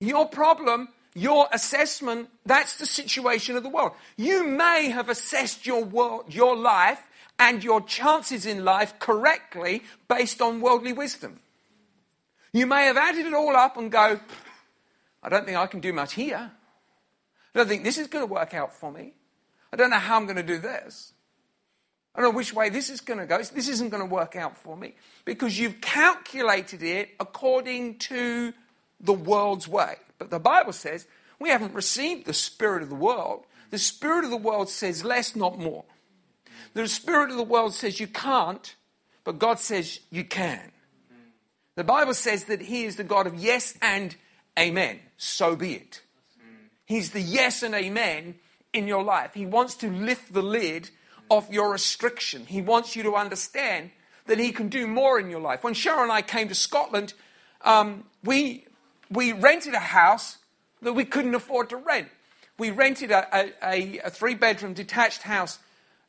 Your 0.00 0.28
problem, 0.28 0.88
your 1.14 1.48
assessment, 1.50 2.28
that's 2.44 2.76
the 2.76 2.84
situation 2.84 3.56
of 3.56 3.62
the 3.62 3.70
world. 3.70 3.92
You 4.18 4.46
may 4.46 4.90
have 4.90 5.08
assessed 5.08 5.64
your 5.64 5.82
world, 5.82 6.26
your 6.28 6.54
life, 6.54 7.00
and 7.38 7.64
your 7.64 7.80
chances 7.80 8.44
in 8.44 8.66
life 8.66 8.98
correctly 8.98 9.82
based 10.08 10.42
on 10.42 10.60
worldly 10.60 10.92
wisdom. 10.92 11.40
You 12.52 12.66
may 12.66 12.84
have 12.84 12.98
added 12.98 13.24
it 13.24 13.32
all 13.32 13.56
up 13.56 13.78
and 13.78 13.90
go, 13.90 14.20
I 15.22 15.28
don't 15.30 15.46
think 15.46 15.56
I 15.56 15.66
can 15.68 15.80
do 15.80 15.94
much 15.94 16.12
here. 16.12 16.52
I 17.54 17.58
don't 17.58 17.66
think 17.66 17.82
this 17.82 17.96
is 17.96 18.08
going 18.08 18.28
to 18.28 18.30
work 18.30 18.52
out 18.52 18.74
for 18.74 18.92
me. 18.92 19.14
I 19.72 19.76
don't 19.76 19.88
know 19.88 19.96
how 19.96 20.16
I'm 20.16 20.26
going 20.26 20.36
to 20.36 20.42
do 20.42 20.58
this. 20.58 21.13
I 22.14 22.20
don't 22.20 22.30
know 22.30 22.36
which 22.36 22.54
way 22.54 22.68
this 22.68 22.90
is 22.90 23.00
going 23.00 23.18
to 23.18 23.26
go. 23.26 23.38
This 23.38 23.68
isn't 23.68 23.88
going 23.88 24.02
to 24.02 24.12
work 24.12 24.36
out 24.36 24.56
for 24.56 24.76
me 24.76 24.94
because 25.24 25.58
you've 25.58 25.80
calculated 25.80 26.82
it 26.82 27.10
according 27.18 27.98
to 27.98 28.52
the 29.00 29.12
world's 29.12 29.66
way. 29.66 29.96
But 30.18 30.30
the 30.30 30.38
Bible 30.38 30.72
says 30.72 31.06
we 31.40 31.48
haven't 31.48 31.74
received 31.74 32.26
the 32.26 32.32
spirit 32.32 32.82
of 32.82 32.88
the 32.88 32.94
world. 32.94 33.46
The 33.70 33.78
spirit 33.78 34.24
of 34.24 34.30
the 34.30 34.36
world 34.36 34.68
says 34.68 35.04
less, 35.04 35.34
not 35.34 35.58
more. 35.58 35.84
The 36.74 36.86
spirit 36.86 37.30
of 37.30 37.36
the 37.36 37.42
world 37.42 37.74
says 37.74 37.98
you 37.98 38.06
can't, 38.06 38.74
but 39.24 39.38
God 39.38 39.58
says 39.58 40.00
you 40.10 40.24
can. 40.24 40.70
The 41.74 41.84
Bible 41.84 42.14
says 42.14 42.44
that 42.44 42.62
He 42.62 42.84
is 42.84 42.96
the 42.96 43.04
God 43.04 43.26
of 43.26 43.34
yes 43.34 43.76
and 43.82 44.14
amen. 44.58 45.00
So 45.16 45.56
be 45.56 45.74
it. 45.74 46.02
He's 46.84 47.10
the 47.10 47.20
yes 47.20 47.62
and 47.62 47.74
amen 47.74 48.36
in 48.72 48.86
your 48.86 49.02
life. 49.02 49.32
He 49.34 49.46
wants 49.46 49.74
to 49.76 49.90
lift 49.90 50.32
the 50.32 50.42
lid 50.42 50.90
of 51.30 51.52
your 51.52 51.70
restriction. 51.70 52.46
He 52.46 52.62
wants 52.62 52.96
you 52.96 53.02
to 53.04 53.14
understand 53.14 53.90
that 54.26 54.38
He 54.38 54.52
can 54.52 54.68
do 54.68 54.86
more 54.86 55.18
in 55.18 55.30
your 55.30 55.40
life. 55.40 55.62
When 55.62 55.74
Cheryl 55.74 56.02
and 56.02 56.12
I 56.12 56.22
came 56.22 56.48
to 56.48 56.54
Scotland, 56.54 57.14
um, 57.62 58.04
we, 58.22 58.66
we 59.10 59.32
rented 59.32 59.74
a 59.74 59.78
house 59.78 60.38
that 60.82 60.92
we 60.92 61.04
couldn't 61.04 61.34
afford 61.34 61.70
to 61.70 61.76
rent. 61.76 62.08
We 62.58 62.70
rented 62.70 63.10
a, 63.10 63.50
a, 63.62 63.98
a 63.98 64.10
three 64.10 64.34
bedroom 64.34 64.74
detached 64.74 65.22
house 65.22 65.58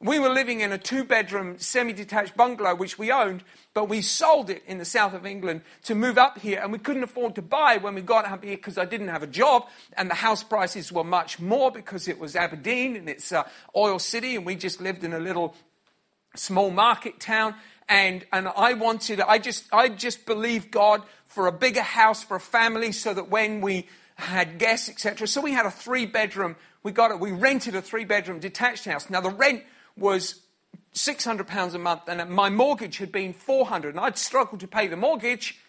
we 0.01 0.19
were 0.19 0.29
living 0.29 0.59
in 0.61 0.71
a 0.71 0.77
two 0.77 1.03
bedroom 1.03 1.57
semi 1.57 1.93
detached 1.93 2.35
bungalow, 2.35 2.75
which 2.75 2.99
we 2.99 3.11
owned, 3.11 3.43
but 3.73 3.87
we 3.87 4.01
sold 4.01 4.49
it 4.49 4.63
in 4.67 4.77
the 4.77 4.85
south 4.85 5.13
of 5.13 5.25
England 5.25 5.61
to 5.83 5.95
move 5.95 6.17
up 6.17 6.39
here, 6.39 6.59
and 6.61 6.71
we 6.71 6.79
couldn't 6.79 7.03
afford 7.03 7.35
to 7.35 7.41
buy 7.41 7.77
when 7.77 7.95
we 7.95 8.01
got 8.01 8.25
up 8.25 8.43
here 8.43 8.57
because 8.57 8.77
I 8.77 8.85
didn't 8.85 9.07
have 9.07 9.23
a 9.23 9.27
job, 9.27 9.67
and 9.93 10.09
the 10.09 10.15
house 10.15 10.43
prices 10.43 10.91
were 10.91 11.03
much 11.03 11.39
more 11.39 11.71
because 11.71 12.07
it 12.07 12.19
was 12.19 12.35
Aberdeen 12.35 12.95
and 12.95 13.09
it's 13.09 13.31
an 13.31 13.45
oil 13.75 13.99
city, 13.99 14.35
and 14.35 14.45
we 14.45 14.55
just 14.55 14.81
lived 14.81 15.03
in 15.03 15.13
a 15.13 15.19
little 15.19 15.55
small 16.35 16.71
market 16.71 17.19
town. 17.19 17.55
And, 17.87 18.25
and 18.33 18.47
I 18.47 18.73
wanted, 18.73 19.21
I 19.21 19.37
just, 19.37 19.65
I 19.71 19.89
just 19.89 20.25
believed 20.25 20.71
God 20.71 21.03
for 21.25 21.47
a 21.47 21.51
bigger 21.51 21.83
house 21.83 22.23
for 22.23 22.37
a 22.37 22.39
family 22.39 22.91
so 22.91 23.13
that 23.13 23.29
when 23.29 23.61
we 23.61 23.87
had 24.15 24.57
guests, 24.57 24.89
etc. 24.89 25.27
So 25.27 25.41
we 25.41 25.51
had 25.51 25.65
a 25.65 25.71
three 25.71 26.05
bedroom, 26.05 26.55
we 26.83 26.91
got 26.91 27.11
it, 27.11 27.19
we 27.19 27.31
rented 27.31 27.75
a 27.75 27.81
three 27.81 28.05
bedroom 28.05 28.39
detached 28.39 28.85
house. 28.85 29.09
Now 29.09 29.21
the 29.21 29.29
rent 29.29 29.63
was 29.97 30.41
£600 30.93 31.73
a 31.73 31.79
month, 31.79 32.03
and 32.07 32.29
my 32.29 32.49
mortgage 32.49 32.97
had 32.97 33.11
been 33.11 33.33
400 33.33 33.89
and 33.89 33.99
I'd 33.99 34.17
struggled 34.17 34.61
to 34.61 34.67
pay 34.67 34.87
the 34.87 34.95
mortgage 34.95 35.59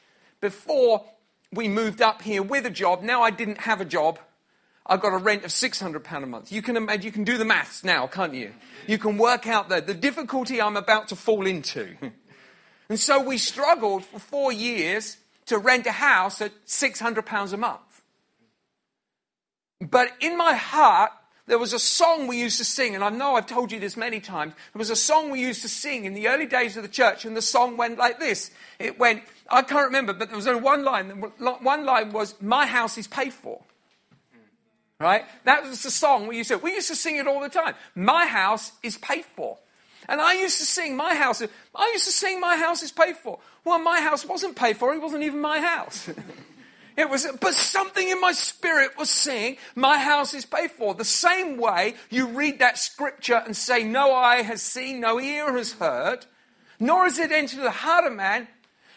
before 0.41 1.05
we 1.53 1.69
moved 1.69 2.01
up 2.01 2.23
here 2.23 2.43
with 2.43 2.67
a 2.67 2.71
job. 2.71 3.03
Now 3.03 3.23
I 3.23 3.31
didn't 3.31 3.63
have 3.63 3.81
a 3.81 3.85
job. 3.85 4.19
I 4.89 4.97
got 4.97 5.13
a 5.13 5.19
rent 5.19 5.45
of 5.45 5.51
£600 5.51 6.23
a 6.23 6.27
month. 6.27 6.53
You 6.53 6.63
can 6.63 6.77
imagine, 6.77 7.03
you 7.03 7.11
can 7.11 7.25
do 7.25 7.37
the 7.37 7.45
maths 7.45 7.83
now, 7.83 8.07
can't 8.07 8.35
you? 8.35 8.53
You 8.87 8.99
can 8.99 9.19
work 9.19 9.49
out 9.49 9.69
the, 9.69 9.81
the 9.81 9.95
difficulty 9.95 10.63
I'm 10.63 10.77
about 10.77 11.09
to 11.09 11.17
fall 11.17 11.45
into. 11.45 11.97
and 12.89 12.99
so 12.99 13.21
we 13.21 13.37
struggled 13.37 14.05
for 14.05 14.21
four 14.21 14.53
years 14.53 15.17
to 15.47 15.59
rent 15.59 15.87
a 15.87 15.93
house 15.93 16.41
at 16.41 16.53
£600 16.67 17.53
a 17.53 17.57
month. 17.57 18.03
But 19.81 20.13
in 20.21 20.37
my 20.37 20.55
heart, 20.55 21.11
there 21.47 21.59
was 21.59 21.73
a 21.73 21.79
song 21.79 22.27
we 22.27 22.41
used 22.41 22.59
to 22.59 22.65
sing, 22.65 22.97
and 22.97 23.05
I 23.05 23.09
know 23.09 23.37
I've 23.37 23.47
told 23.47 23.71
you 23.71 23.79
this 23.79 23.97
many 23.97 24.19
times. 24.19 24.53
There 24.73 24.81
was 24.81 24.91
a 24.91 24.97
song 24.97 25.31
we 25.31 25.41
used 25.41 25.63
to 25.63 25.69
sing 25.69 26.05
in 26.05 26.15
the 26.15 26.27
early 26.27 26.47
days 26.47 26.77
of 26.77 26.83
the 26.83 26.89
church, 26.89 27.25
and 27.25 27.37
the 27.37 27.43
song 27.43 27.77
went 27.77 27.99
like 27.99 28.19
this. 28.19 28.51
It 28.81 28.99
went, 28.99 29.23
I 29.49 29.63
can't 29.63 29.87
remember, 29.87 30.13
but 30.13 30.29
there 30.29 30.37
was 30.37 30.49
only 30.49 30.63
one 30.63 30.85
line. 30.85 31.09
One 31.39 31.87
line 31.87 32.13
was, 32.13 32.35
My 32.41 32.67
house 32.67 32.99
is 32.99 33.07
paid 33.07 33.33
for. 33.33 33.61
Right? 34.99 35.25
That 35.45 35.63
was 35.63 35.83
the 35.83 35.91
song 35.91 36.27
we 36.27 36.39
used 36.39 36.49
to 36.49 36.57
We 36.57 36.73
used 36.73 36.89
to 36.89 36.97
sing 36.97 37.17
it 37.17 37.29
all 37.29 37.41
the 37.41 37.49
time. 37.49 37.75
My 37.95 38.27
house 38.27 38.73
is 38.83 38.97
paid 38.99 39.25
for. 39.25 39.59
And 40.09 40.21
I 40.21 40.35
used 40.35 40.59
to 40.59 40.65
sing 40.65 40.97
my 40.97 41.15
house. 41.15 41.43
I 41.75 41.91
used 41.93 42.07
to 42.07 42.13
sing 42.13 42.41
my 42.41 42.57
house 42.57 42.83
is 42.83 42.93
paid 42.93 43.17
for. 43.17 43.39
Well, 43.65 43.79
my 43.79 44.01
house 44.01 44.25
wasn't 44.25 44.57
paid 44.57 44.79
for. 44.79 44.95
It 44.95 45.03
wasn't 45.03 45.23
even 45.25 45.41
my 45.41 45.61
house. 45.61 46.09
It 46.97 47.11
was, 47.11 47.27
but 47.41 47.55
something 47.55 48.09
in 48.09 48.21
my 48.21 48.33
spirit 48.33 48.93
was 48.97 49.11
saying, 49.11 49.59
my 49.75 49.99
house 49.99 50.33
is 50.33 50.47
paid 50.47 50.71
for. 50.71 50.95
The 50.95 51.05
same 51.05 51.59
way 51.59 51.95
you 52.09 52.29
read 52.29 52.61
that 52.61 52.79
scripture 52.79 53.43
and 53.45 53.55
say, 53.55 53.85
no 53.85 54.15
eye 54.15 54.43
has 54.43 54.63
seen, 54.63 55.01
no 55.01 55.21
ear 55.21 55.53
has 55.57 55.73
heard, 55.73 56.25
nor 56.81 57.05
has 57.05 57.19
it 57.19 57.33
entered 57.33 57.61
the 57.61 57.71
heart 57.71 58.07
of 58.07 58.15
man. 58.15 58.49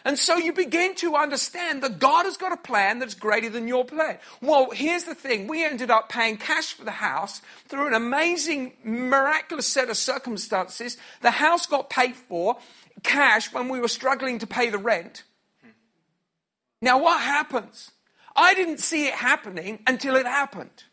And 0.02 0.18
so 0.18 0.38
you 0.38 0.54
begin 0.54 0.94
to 0.96 1.14
understand 1.14 1.82
that 1.82 1.98
God 1.98 2.24
has 2.24 2.38
got 2.38 2.52
a 2.52 2.56
plan 2.56 3.00
that's 3.00 3.14
greater 3.14 3.50
than 3.50 3.68
your 3.68 3.84
plan. 3.84 4.18
Well, 4.40 4.70
here's 4.70 5.04
the 5.04 5.14
thing. 5.14 5.46
We 5.46 5.62
ended 5.62 5.90
up 5.90 6.08
paying 6.08 6.38
cash 6.38 6.72
for 6.72 6.84
the 6.84 6.90
house 6.90 7.42
through 7.68 7.88
an 7.88 7.94
amazing, 7.94 8.72
miraculous 8.82 9.66
set 9.66 9.90
of 9.90 9.98
circumstances. 9.98 10.96
The 11.20 11.32
house 11.32 11.66
got 11.66 11.90
paid 11.90 12.14
for 12.16 12.56
cash 13.02 13.52
when 13.52 13.68
we 13.68 13.78
were 13.78 13.88
struggling 13.88 14.38
to 14.38 14.46
pay 14.46 14.70
the 14.70 14.78
rent. 14.78 15.24
Now, 16.82 17.02
what 17.02 17.20
happens? 17.20 17.90
I 18.34 18.54
didn't 18.54 18.78
see 18.78 19.06
it 19.06 19.14
happening 19.14 19.80
until 19.86 20.16
it 20.16 20.26
happened. 20.26 20.84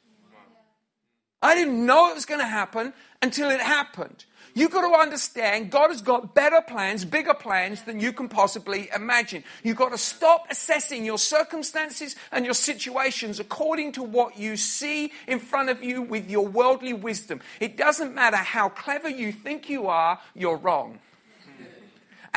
I 1.42 1.56
didn't 1.56 1.86
know 1.86 2.10
it 2.10 2.16
was 2.16 2.26
going 2.26 2.40
to 2.40 2.48
happen 2.48 2.94
until 3.22 3.50
it 3.50 3.62
happened. 3.62 4.26
You've 4.56 4.72
got 4.72 4.90
to 4.90 5.00
understand 5.00 5.70
God 5.70 5.90
has 5.90 6.02
got 6.02 6.34
better 6.34 6.62
plans, 6.62 7.06
bigger 7.06 7.36
plans 7.36 7.84
than 7.84 8.00
you 8.00 8.12
can 8.12 8.28
possibly 8.28 8.90
imagine. 8.94 9.44
You've 9.64 9.78
got 9.78 9.92
to 9.92 10.00
stop 10.00 10.48
assessing 10.50 11.06
your 11.06 11.20
circumstances 11.20 12.16
and 12.32 12.44
your 12.44 12.56
situations 12.56 13.40
according 13.40 13.92
to 13.94 14.04
what 14.04 14.36
you 14.36 14.58
see 14.58 15.12
in 15.28 15.40
front 15.40 15.70
of 15.70 15.84
you 15.84 16.02
with 16.02 16.28
your 16.28 16.48
worldly 16.48 16.94
wisdom. 16.94 17.40
It 17.60 17.78
doesn't 17.78 18.16
matter 18.16 18.38
how 18.38 18.70
clever 18.70 19.10
you 19.10 19.32
think 19.32 19.70
you 19.70 19.86
are, 19.88 20.20
you're 20.34 20.58
wrong. 20.58 20.98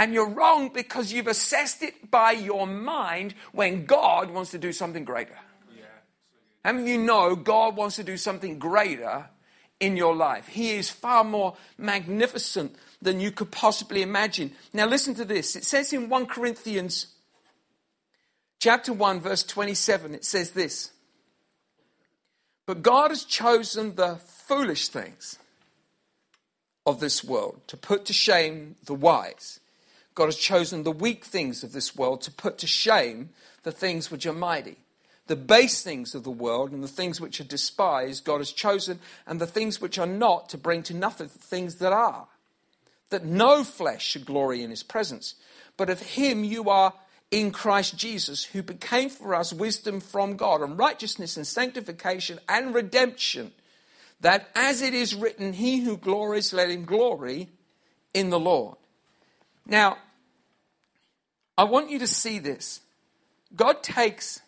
And 0.01 0.15
you're 0.15 0.31
wrong 0.31 0.71
because 0.73 1.13
you've 1.13 1.27
assessed 1.27 1.83
it 1.83 2.11
by 2.11 2.33
your 2.33 2.67
mind 2.67 3.35
when 3.53 3.85
God 3.85 4.31
wants 4.31 4.51
to 4.53 4.59
do 4.59 4.73
something 4.73 5.05
greater. 5.05 5.37
Yeah. 5.77 5.83
How 6.65 6.73
many 6.73 6.85
of 6.85 6.89
you 6.89 7.05
know 7.05 7.37
God 7.37 7.77
wants 7.77 7.97
to 7.97 8.03
do 8.03 8.17
something 8.17 8.59
greater 8.59 9.27
in 9.79 9.99
your 9.99 10.17
life? 10.17 10.49
He 10.49 10.71
is 10.71 10.89
far 10.89 11.23
more 11.23 11.55
magnificent 11.77 12.77
than 13.03 13.21
you 13.21 13.31
could 13.31 13.51
possibly 13.51 14.01
imagine. 14.01 14.53
Now, 14.73 14.87
listen 14.87 15.15
to 15.17 15.25
this. 15.27 15.55
It 15.55 15.65
says 15.65 15.93
in 15.93 16.09
1 16.09 16.27
Corinthians 16.29 17.09
chapter 18.59 18.95
1, 18.95 19.21
verse 19.21 19.43
27, 19.43 20.15
it 20.15 20.25
says 20.25 20.53
this 20.53 20.93
But 22.65 22.81
God 22.81 23.11
has 23.11 23.25
chosen 23.25 23.97
the 23.97 24.17
foolish 24.17 24.89
things 24.89 25.39
of 26.87 27.01
this 27.01 27.23
world 27.23 27.61
to 27.67 27.77
put 27.77 28.07
to 28.07 28.15
shame 28.15 28.77
the 28.87 28.95
wise. 28.95 29.61
God 30.15 30.27
has 30.27 30.37
chosen 30.37 30.83
the 30.83 30.91
weak 30.91 31.25
things 31.25 31.63
of 31.63 31.73
this 31.73 31.97
world 31.97 32.23
to 32.23 32.31
put 32.31 32.59
to 32.59 32.67
shame 32.67 33.31
the 33.63 33.73
things 33.73 34.11
which 34.11 34.27
are 34.27 34.33
mighty. 34.33 34.77
The 35.27 35.37
base 35.37 35.83
things 35.83 36.15
of 36.15 36.25
the 36.25 36.31
world 36.31 36.73
and 36.73 36.83
the 36.83 36.89
things 36.89 37.21
which 37.21 37.41
are 37.41 37.45
despised, 37.45 38.25
God 38.25 38.39
has 38.39 38.51
chosen, 38.51 38.99
and 39.27 39.41
the 39.41 39.47
things 39.47 39.81
which 39.81 39.99
are 39.99 40.07
not 40.07 40.49
to 40.49 40.59
bring 40.59 40.83
to 40.85 40.95
nothing 40.95 41.29
the 41.29 41.39
things 41.39 41.77
that 41.77 41.93
are, 41.93 42.27
that 43.11 43.25
no 43.25 43.63
flesh 43.63 44.05
should 44.05 44.27
glory 44.27 44.65
in 44.65 44.71
his 44.71 44.83
presence. 44.83 45.37
But 45.77 45.89
of 45.89 46.01
him 46.01 46.43
you 46.43 46.69
are 46.69 46.95
in 47.31 47.53
Christ 47.53 47.97
Jesus, 47.97 48.45
who 48.45 48.63
became 48.63 49.09
for 49.09 49.35
us 49.35 49.53
wisdom 49.53 50.01
from 50.01 50.37
God, 50.37 50.63
and 50.63 50.77
righteousness 50.77 51.37
and 51.37 51.47
sanctification 51.47 52.41
and 52.49 52.75
redemption, 52.75 53.53
that 54.21 54.49
as 54.55 54.83
it 54.83 54.95
is 54.95 55.15
written, 55.15 55.53
He 55.53 55.81
who 55.81 55.97
glories, 55.97 56.53
let 56.53 56.71
him 56.71 56.85
glory 56.85 57.49
in 58.13 58.31
the 58.31 58.41
Lord. 58.41 58.77
Now, 59.67 59.99
I 61.57 61.65
want 61.65 61.91
you 61.91 61.99
to 61.99 62.07
see 62.07 62.39
this. 62.39 62.81
God 63.55 63.83
takes 63.83 64.41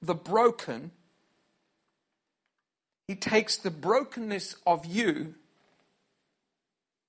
the 0.00 0.14
broken, 0.14 0.90
He 3.06 3.14
takes 3.14 3.56
the 3.56 3.70
brokenness 3.70 4.56
of 4.66 4.84
you, 4.84 5.34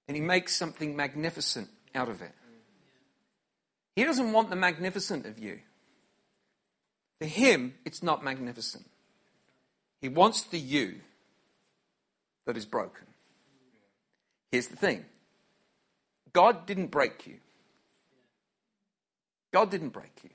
and 0.07 0.15
He 0.15 0.21
makes 0.21 0.55
something 0.55 0.95
magnificent 0.95 1.69
out 1.95 2.09
of 2.09 2.21
it. 2.21 2.33
He 3.95 4.03
doesn't 4.03 4.31
want 4.31 4.49
the 4.49 4.55
magnificent 4.55 5.25
of 5.25 5.37
you. 5.37 5.59
For 7.19 7.27
Him, 7.27 7.75
it's 7.85 8.01
not 8.01 8.23
magnificent. 8.23 8.85
He 10.01 10.09
wants 10.09 10.43
the 10.43 10.59
you 10.59 11.01
that 12.45 12.57
is 12.57 12.65
broken. 12.65 13.07
Here's 14.51 14.67
the 14.67 14.75
thing 14.75 15.05
God 16.33 16.65
didn't 16.65 16.87
break 16.87 17.27
you. 17.27 17.35
God 19.51 19.69
didn't 19.69 19.89
break 19.89 20.11
you. 20.23 20.31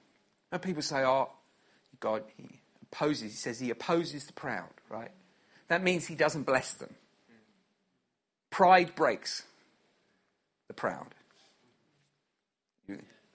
And 0.53 0.63
people 0.63 0.83
say, 0.83 1.05
oh, 1.05 1.31
God, 2.01 2.23
he 2.37 2.61
opposes. 2.83 3.33
He 3.33 3.37
says 3.37 3.59
he 3.59 3.71
opposes 3.71 4.25
the 4.25 4.33
proud, 4.33 4.71
right? 4.89 5.11
That 5.67 5.83
means 5.83 6.07
he 6.07 6.15
doesn't 6.15 6.45
bless 6.45 6.73
them. 6.75 6.95
Pride 8.51 8.95
breaks 8.95 9.43
the 10.69 10.75
proud. 10.75 11.15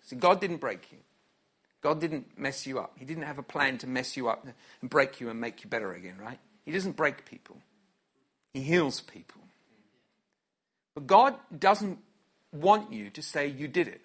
See, 0.05 0.15
God 0.15 0.41
didn't 0.41 0.58
break 0.58 0.91
you. 0.91 0.98
God 1.82 2.00
didn't 2.00 2.38
mess 2.38 2.65
you 2.65 2.79
up. 2.79 2.93
He 2.98 3.05
didn't 3.05 3.24
have 3.24 3.38
a 3.38 3.43
plan 3.43 3.77
to 3.79 3.88
mess 3.88 4.15
you 4.15 4.29
up 4.29 4.46
and 4.82 4.89
break 4.89 5.20
you 5.20 5.29
and 5.29 5.39
make 5.39 5.63
you 5.63 5.70
better 5.70 5.93
again, 5.93 6.15
right? 6.17 6.39
He 6.65 6.72
doesn't 6.72 6.96
break 6.96 7.25
people, 7.25 7.58
He 8.53 8.62
heals 8.62 9.01
people. 9.01 9.41
But 10.96 11.08
God 11.08 11.36
doesn't 11.58 12.00
want 12.53 12.93
you 12.93 13.10
to 13.10 13.22
say 13.22 13.48
you 13.48 13.67
did 13.67 13.88
it 13.88 14.01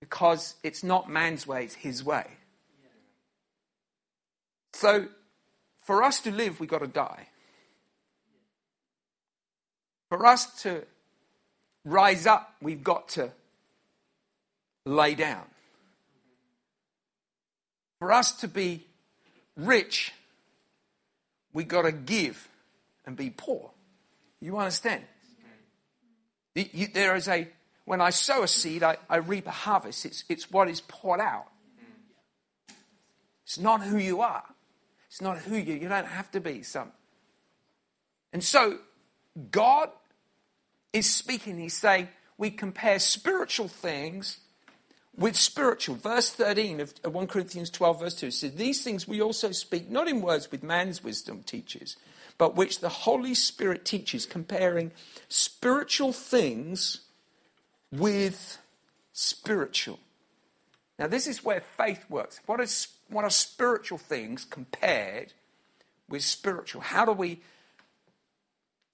because 0.00 0.56
it's 0.64 0.82
not 0.82 1.08
man's 1.08 1.46
way, 1.46 1.64
it's 1.64 1.74
his 1.74 2.02
way. 2.02 2.26
So, 4.72 5.06
for 5.80 6.02
us 6.02 6.20
to 6.20 6.30
live, 6.30 6.58
we've 6.58 6.68
got 6.68 6.80
to 6.80 6.86
die. 6.86 7.28
For 10.08 10.26
us 10.26 10.62
to 10.62 10.82
rise 11.84 12.26
up, 12.26 12.54
we've 12.60 12.82
got 12.82 13.08
to 13.10 13.30
lay 14.84 15.14
down. 15.14 15.44
For 17.98 18.12
us 18.12 18.32
to 18.40 18.48
be 18.48 18.86
rich, 19.56 20.12
we've 21.52 21.68
got 21.68 21.82
to 21.82 21.92
give 21.92 22.48
and 23.06 23.16
be 23.16 23.30
poor. 23.30 23.70
You 24.40 24.58
understand? 24.58 25.04
There 26.54 27.16
is 27.16 27.28
a 27.28 27.48
when 27.84 28.00
I 28.00 28.10
sow 28.10 28.42
a 28.42 28.48
seed, 28.48 28.82
I, 28.82 28.96
I 29.08 29.16
reap 29.16 29.46
a 29.46 29.50
harvest. 29.50 30.06
It's, 30.06 30.24
it's 30.28 30.50
what 30.50 30.68
is 30.68 30.80
poured 30.80 31.20
out. 31.20 31.46
It's 33.44 33.58
not 33.58 33.82
who 33.82 33.98
you 33.98 34.20
are. 34.20 34.44
It's 35.08 35.20
not 35.20 35.38
who 35.38 35.56
you. 35.56 35.74
You 35.74 35.88
don't 35.88 36.06
have 36.06 36.30
to 36.32 36.40
be 36.40 36.62
some. 36.62 36.92
And 38.32 38.42
so, 38.42 38.78
God 39.50 39.90
is 40.92 41.10
speaking. 41.10 41.58
He's 41.58 41.76
saying 41.76 42.08
we 42.38 42.50
compare 42.50 42.98
spiritual 42.98 43.68
things 43.68 44.38
with 45.16 45.36
spiritual. 45.36 45.96
Verse 45.96 46.30
13 46.30 46.80
of 46.80 46.94
1 47.04 47.26
Corinthians 47.26 47.68
12, 47.68 48.00
verse 48.00 48.14
2 48.14 48.30
says, 48.30 48.54
These 48.54 48.82
things 48.82 49.06
we 49.06 49.20
also 49.20 49.50
speak, 49.50 49.90
not 49.90 50.08
in 50.08 50.22
words 50.22 50.50
with 50.50 50.62
man's 50.62 51.04
wisdom 51.04 51.42
teaches, 51.42 51.96
but 52.42 52.56
which 52.56 52.80
the 52.80 52.88
Holy 52.88 53.34
Spirit 53.34 53.84
teaches, 53.84 54.26
comparing 54.26 54.90
spiritual 55.28 56.12
things 56.12 57.02
with 57.92 58.58
spiritual. 59.12 60.00
Now, 60.98 61.06
this 61.06 61.28
is 61.28 61.44
where 61.44 61.60
faith 61.60 62.04
works. 62.08 62.40
What, 62.46 62.58
is, 62.58 62.88
what 63.08 63.22
are 63.22 63.30
spiritual 63.30 63.98
things 63.98 64.44
compared 64.44 65.34
with 66.08 66.24
spiritual? 66.24 66.80
How 66.80 67.04
do 67.04 67.12
we, 67.12 67.42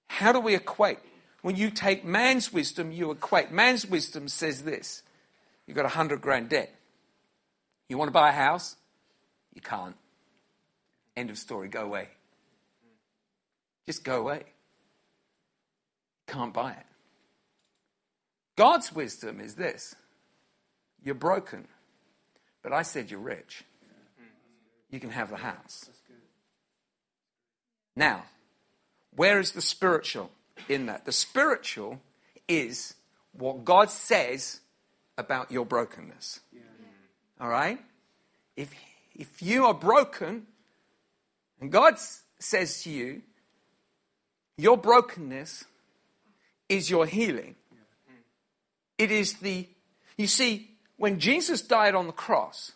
how 0.09 0.31
do 0.31 0.39
we 0.39 0.53
equate? 0.53 0.99
When 1.41 1.55
you 1.55 1.71
take 1.71 2.05
man's 2.05 2.53
wisdom, 2.53 2.91
you 2.91 3.09
equate. 3.09 3.49
Man's 3.49 3.83
wisdom 3.83 4.27
says 4.27 4.61
this 4.61 5.01
you've 5.65 5.75
got 5.75 5.87
a 5.87 5.89
hundred 5.97 6.21
grand 6.21 6.49
debt. 6.49 6.71
You 7.87 7.97
want 7.97 8.09
to 8.09 8.13
buy 8.13 8.29
a 8.29 8.33
house? 8.33 8.75
You 9.55 9.61
can't. 9.61 9.95
End 11.17 11.31
of 11.31 11.39
story. 11.39 11.67
Go 11.67 11.85
away. 11.85 12.09
Just 13.89 14.03
go 14.03 14.19
away. 14.19 14.43
Can't 16.27 16.53
buy 16.53 16.73
it. 16.73 16.85
God's 18.55 18.93
wisdom 18.93 19.39
is 19.39 19.55
this 19.55 19.95
you're 21.03 21.15
broken, 21.15 21.67
but 22.61 22.71
I 22.71 22.83
said 22.83 23.09
you're 23.09 23.19
rich. 23.19 23.63
You 24.91 24.99
can 24.99 25.09
have 25.09 25.31
the 25.31 25.37
house. 25.37 25.89
Now, 27.95 28.25
where 29.15 29.39
is 29.39 29.53
the 29.53 29.61
spiritual 29.61 30.29
in 30.67 30.85
that? 30.85 31.05
The 31.05 31.11
spiritual 31.11 31.99
is 32.47 32.93
what 33.31 33.65
God 33.65 33.89
says 33.89 34.59
about 35.17 35.51
your 35.51 35.65
brokenness. 35.65 36.41
All 37.41 37.49
right? 37.49 37.79
If, 38.55 38.71
if 39.15 39.41
you 39.41 39.65
are 39.65 39.73
broken, 39.73 40.45
and 41.59 41.71
God 41.71 41.95
says 42.37 42.83
to 42.83 42.91
you, 42.91 43.23
your 44.59 44.77
brokenness 44.77 45.65
is 46.67 46.89
your 46.89 47.05
healing. 47.05 47.55
It 48.97 49.11
is 49.11 49.35
the, 49.35 49.67
you 50.17 50.27
see, 50.27 50.71
when 50.97 51.19
Jesus 51.19 51.61
died 51.61 51.95
on 51.95 52.07
the 52.07 52.13
cross, 52.13 52.73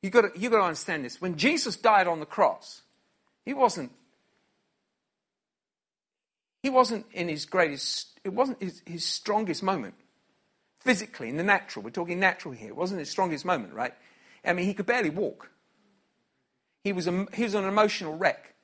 you've 0.00 0.12
got, 0.12 0.22
to, 0.22 0.40
you've 0.40 0.50
got 0.50 0.58
to 0.58 0.64
understand 0.64 1.04
this. 1.04 1.20
When 1.20 1.36
Jesus 1.36 1.76
died 1.76 2.06
on 2.06 2.20
the 2.20 2.26
cross, 2.26 2.80
he 3.44 3.52
wasn't, 3.52 3.92
he 6.62 6.70
wasn't 6.70 7.04
in 7.12 7.28
his 7.28 7.44
greatest, 7.44 8.18
it 8.24 8.32
wasn't 8.32 8.62
his, 8.62 8.82
his 8.86 9.04
strongest 9.04 9.62
moment. 9.62 9.94
Physically, 10.80 11.28
in 11.28 11.36
the 11.36 11.44
natural, 11.44 11.84
we're 11.84 11.90
talking 11.90 12.18
natural 12.18 12.54
here. 12.54 12.68
It 12.68 12.76
wasn't 12.76 13.00
his 13.00 13.10
strongest 13.10 13.44
moment, 13.44 13.74
right? 13.74 13.94
I 14.44 14.52
mean, 14.54 14.66
he 14.66 14.74
could 14.74 14.86
barely 14.86 15.10
walk. 15.10 15.50
He 16.82 16.92
was, 16.92 17.06
a, 17.06 17.26
he 17.34 17.44
was 17.44 17.54
an 17.54 17.64
emotional 17.64 18.16
wreck. 18.16 18.54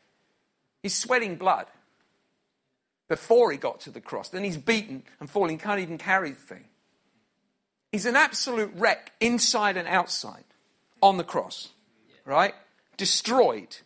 He's 0.82 0.96
sweating 0.96 1.36
blood 1.36 1.66
before 3.08 3.50
he 3.50 3.58
got 3.58 3.80
to 3.80 3.90
the 3.90 4.00
cross. 4.00 4.28
Then 4.28 4.44
he's 4.44 4.56
beaten 4.56 5.02
and 5.20 5.28
falling, 5.28 5.58
can't 5.58 5.80
even 5.80 5.98
carry 5.98 6.30
the 6.30 6.36
thing. 6.36 6.64
He's 7.90 8.06
an 8.06 8.16
absolute 8.16 8.70
wreck 8.76 9.12
inside 9.20 9.76
and 9.76 9.88
outside 9.88 10.44
on 11.02 11.16
the 11.16 11.24
cross, 11.24 11.68
right? 12.24 12.54
Destroyed 12.96 13.78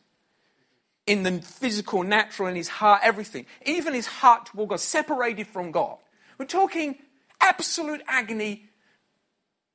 in 1.06 1.22
the 1.22 1.40
physical, 1.40 2.02
natural, 2.02 2.48
in 2.48 2.56
his 2.56 2.68
heart, 2.68 3.00
everything. 3.04 3.46
Even 3.64 3.94
his 3.94 4.06
heart 4.06 4.46
toward 4.46 4.70
God, 4.70 4.80
separated 4.80 5.46
from 5.46 5.70
God. 5.70 5.98
We're 6.38 6.46
talking 6.46 6.96
absolute 7.40 8.02
agony, 8.08 8.66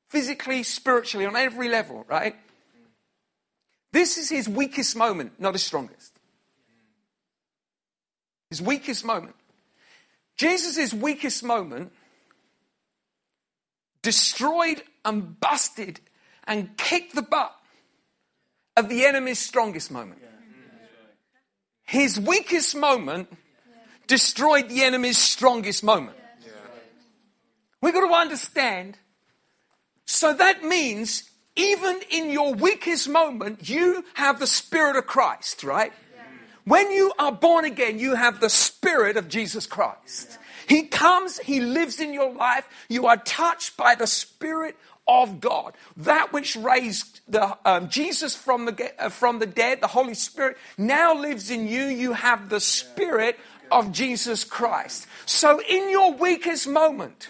physically, 0.10 0.64
spiritually, 0.64 1.26
on 1.26 1.36
every 1.36 1.70
level, 1.70 2.06
right? 2.10 2.36
This 3.92 4.18
is 4.18 4.30
his 4.30 4.50
weakest 4.50 4.96
moment, 4.96 5.40
not 5.40 5.54
his 5.54 5.64
strongest. 5.64 6.17
His 8.50 8.62
weakest 8.62 9.04
moment. 9.04 9.36
Jesus' 10.38 10.94
weakest 10.94 11.44
moment 11.44 11.92
destroyed 14.02 14.84
and 15.04 15.40
busted 15.40 16.00
and 16.46 16.78
kicked 16.78 17.16
the 17.16 17.22
butt 17.22 17.54
of 18.78 18.88
the 18.88 19.06
enemy's 19.06 19.40
strongest 19.40 19.92
moment. 19.92 20.22
His 21.84 22.20
weakest 22.20 22.76
moment 22.76 23.30
destroyed 24.08 24.70
the 24.70 24.84
enemy's 24.84 25.18
strongest 25.18 25.84
moment. 25.84 26.18
We've 27.82 27.94
got 27.94 28.08
to 28.08 28.14
understand. 28.14 28.98
So 30.06 30.34
that 30.34 30.64
means 30.64 31.30
even 31.56 32.00
in 32.10 32.30
your 32.30 32.54
weakest 32.54 33.10
moment, 33.10 33.68
you 33.68 34.06
have 34.14 34.40
the 34.40 34.48
Spirit 34.48 34.96
of 34.96 35.08
Christ, 35.08 35.64
right? 35.64 35.92
When 36.68 36.92
you 36.92 37.14
are 37.18 37.32
born 37.32 37.64
again, 37.64 37.98
you 37.98 38.16
have 38.16 38.42
the 38.42 38.50
Spirit 38.50 39.16
of 39.16 39.30
Jesus 39.30 39.66
Christ. 39.66 40.38
He 40.68 40.84
comes, 40.84 41.40
He 41.40 41.62
lives 41.62 42.02
in 42.02 42.14
your 42.14 42.34
life. 42.34 42.68
You 42.90 43.08
are 43.08 43.16
touched 43.16 43.78
by 43.78 43.96
the 43.96 44.06
Spirit 44.06 44.76
of 45.08 45.40
God. 45.40 45.76
That 45.96 46.34
which 46.34 46.58
raised 46.58 47.22
the, 47.26 47.58
um, 47.64 47.88
Jesus 47.88 48.36
from 48.36 48.66
the, 48.66 48.92
uh, 49.00 49.08
from 49.08 49.40
the 49.40 49.46
dead, 49.46 49.80
the 49.80 49.88
Holy 49.88 50.14
Spirit, 50.14 50.58
now 50.78 51.14
lives 51.14 51.50
in 51.50 51.70
you. 51.70 51.86
You 51.86 52.12
have 52.12 52.50
the 52.50 52.60
Spirit 52.60 53.40
of 53.72 53.94
Jesus 53.94 54.44
Christ. 54.44 55.08
So 55.26 55.62
in 55.62 55.90
your 55.90 56.12
weakest 56.16 56.68
moment, 56.68 57.30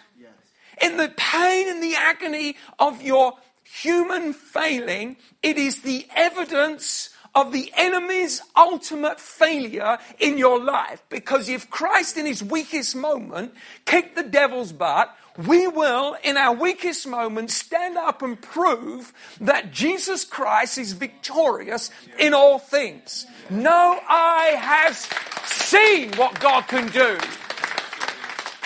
in 0.81 0.97
the 0.97 1.13
pain 1.15 1.69
and 1.69 1.83
the 1.83 1.93
agony 1.95 2.55
of 2.79 3.03
your 3.03 3.33
human 3.63 4.33
failing, 4.33 5.17
it 5.43 5.57
is 5.57 5.83
the 5.83 6.07
evidence 6.15 7.11
of 7.37 7.51
the 7.51 7.71
enemy's 7.77 8.41
ultimate 8.55 9.19
failure 9.19 9.99
in 10.17 10.39
your 10.39 10.59
life. 10.59 11.03
Because 11.07 11.47
if 11.47 11.69
Christ 11.69 12.17
in 12.17 12.25
his 12.25 12.43
weakest 12.43 12.95
moment 12.95 13.53
kicked 13.85 14.15
the 14.15 14.23
devil's 14.23 14.71
butt, 14.71 15.15
we 15.37 15.67
will, 15.67 16.17
in 16.23 16.35
our 16.35 16.55
weakest 16.55 17.07
moments, 17.07 17.53
stand 17.53 17.95
up 17.95 18.23
and 18.23 18.41
prove 18.41 19.13
that 19.39 19.71
Jesus 19.71 20.25
Christ 20.25 20.79
is 20.79 20.93
victorious 20.93 21.91
in 22.17 22.33
all 22.33 22.57
things. 22.57 23.27
No 23.51 23.99
eye 24.09 24.55
has 24.57 25.07
seen 25.45 26.11
what 26.13 26.39
God 26.39 26.67
can 26.67 26.87
do 26.87 27.19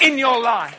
in 0.01 0.17
your 0.17 0.41
life. 0.41 0.77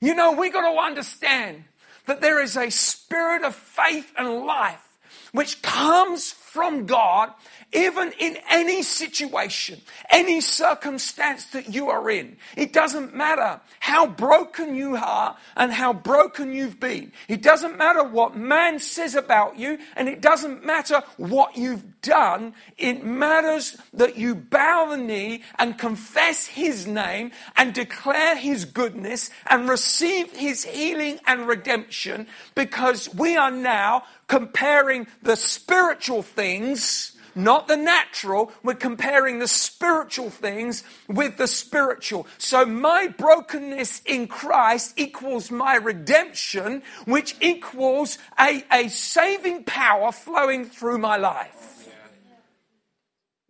You 0.00 0.16
know, 0.16 0.32
we 0.32 0.50
got 0.50 0.68
to 0.68 0.76
understand 0.76 1.64
that 2.06 2.20
there 2.20 2.42
is 2.42 2.56
a 2.56 2.68
spirit 2.70 3.44
of 3.44 3.54
faith 3.54 4.12
and 4.18 4.44
life 4.44 4.93
which 5.32 5.62
comes 5.62 6.32
from 6.32 6.86
God 6.86 7.32
even 7.74 8.12
in 8.20 8.38
any 8.50 8.82
situation, 8.82 9.80
any 10.10 10.40
circumstance 10.40 11.46
that 11.46 11.74
you 11.74 11.88
are 11.88 12.08
in. 12.08 12.36
It 12.56 12.72
doesn't 12.72 13.14
matter 13.14 13.60
how 13.80 14.06
broken 14.06 14.76
you 14.76 14.96
are 14.96 15.36
and 15.56 15.72
how 15.72 15.92
broken 15.92 16.52
you've 16.52 16.78
been. 16.78 17.12
It 17.28 17.42
doesn't 17.42 17.76
matter 17.76 18.04
what 18.04 18.36
man 18.36 18.78
says 18.78 19.16
about 19.16 19.58
you 19.58 19.78
and 19.96 20.08
it 20.08 20.20
doesn't 20.20 20.64
matter 20.64 21.02
what 21.16 21.56
you've 21.56 22.00
done. 22.00 22.54
It 22.78 23.04
matters 23.04 23.76
that 23.92 24.16
you 24.16 24.36
bow 24.36 24.86
the 24.90 24.96
knee 24.96 25.42
and 25.58 25.76
confess 25.76 26.46
his 26.46 26.86
name 26.86 27.32
and 27.56 27.74
declare 27.74 28.36
his 28.36 28.64
goodness 28.64 29.30
and 29.50 29.68
receive 29.68 30.30
his 30.36 30.64
healing 30.64 31.18
and 31.26 31.48
redemption 31.48 32.28
because 32.54 33.12
we 33.14 33.36
are 33.36 33.50
now 33.50 34.04
comparing 34.28 35.06
the 35.22 35.36
spiritual 35.36 36.22
things 36.22 37.14
not 37.34 37.68
the 37.68 37.76
natural. 37.76 38.52
We're 38.62 38.74
comparing 38.74 39.38
the 39.38 39.48
spiritual 39.48 40.30
things 40.30 40.84
with 41.08 41.36
the 41.36 41.46
spiritual. 41.46 42.26
So 42.38 42.64
my 42.64 43.08
brokenness 43.08 44.02
in 44.06 44.28
Christ 44.28 44.94
equals 44.96 45.50
my 45.50 45.76
redemption, 45.76 46.82
which 47.06 47.36
equals 47.40 48.18
a, 48.38 48.64
a 48.70 48.88
saving 48.88 49.64
power 49.64 50.12
flowing 50.12 50.64
through 50.64 50.98
my 50.98 51.16
life. 51.16 51.88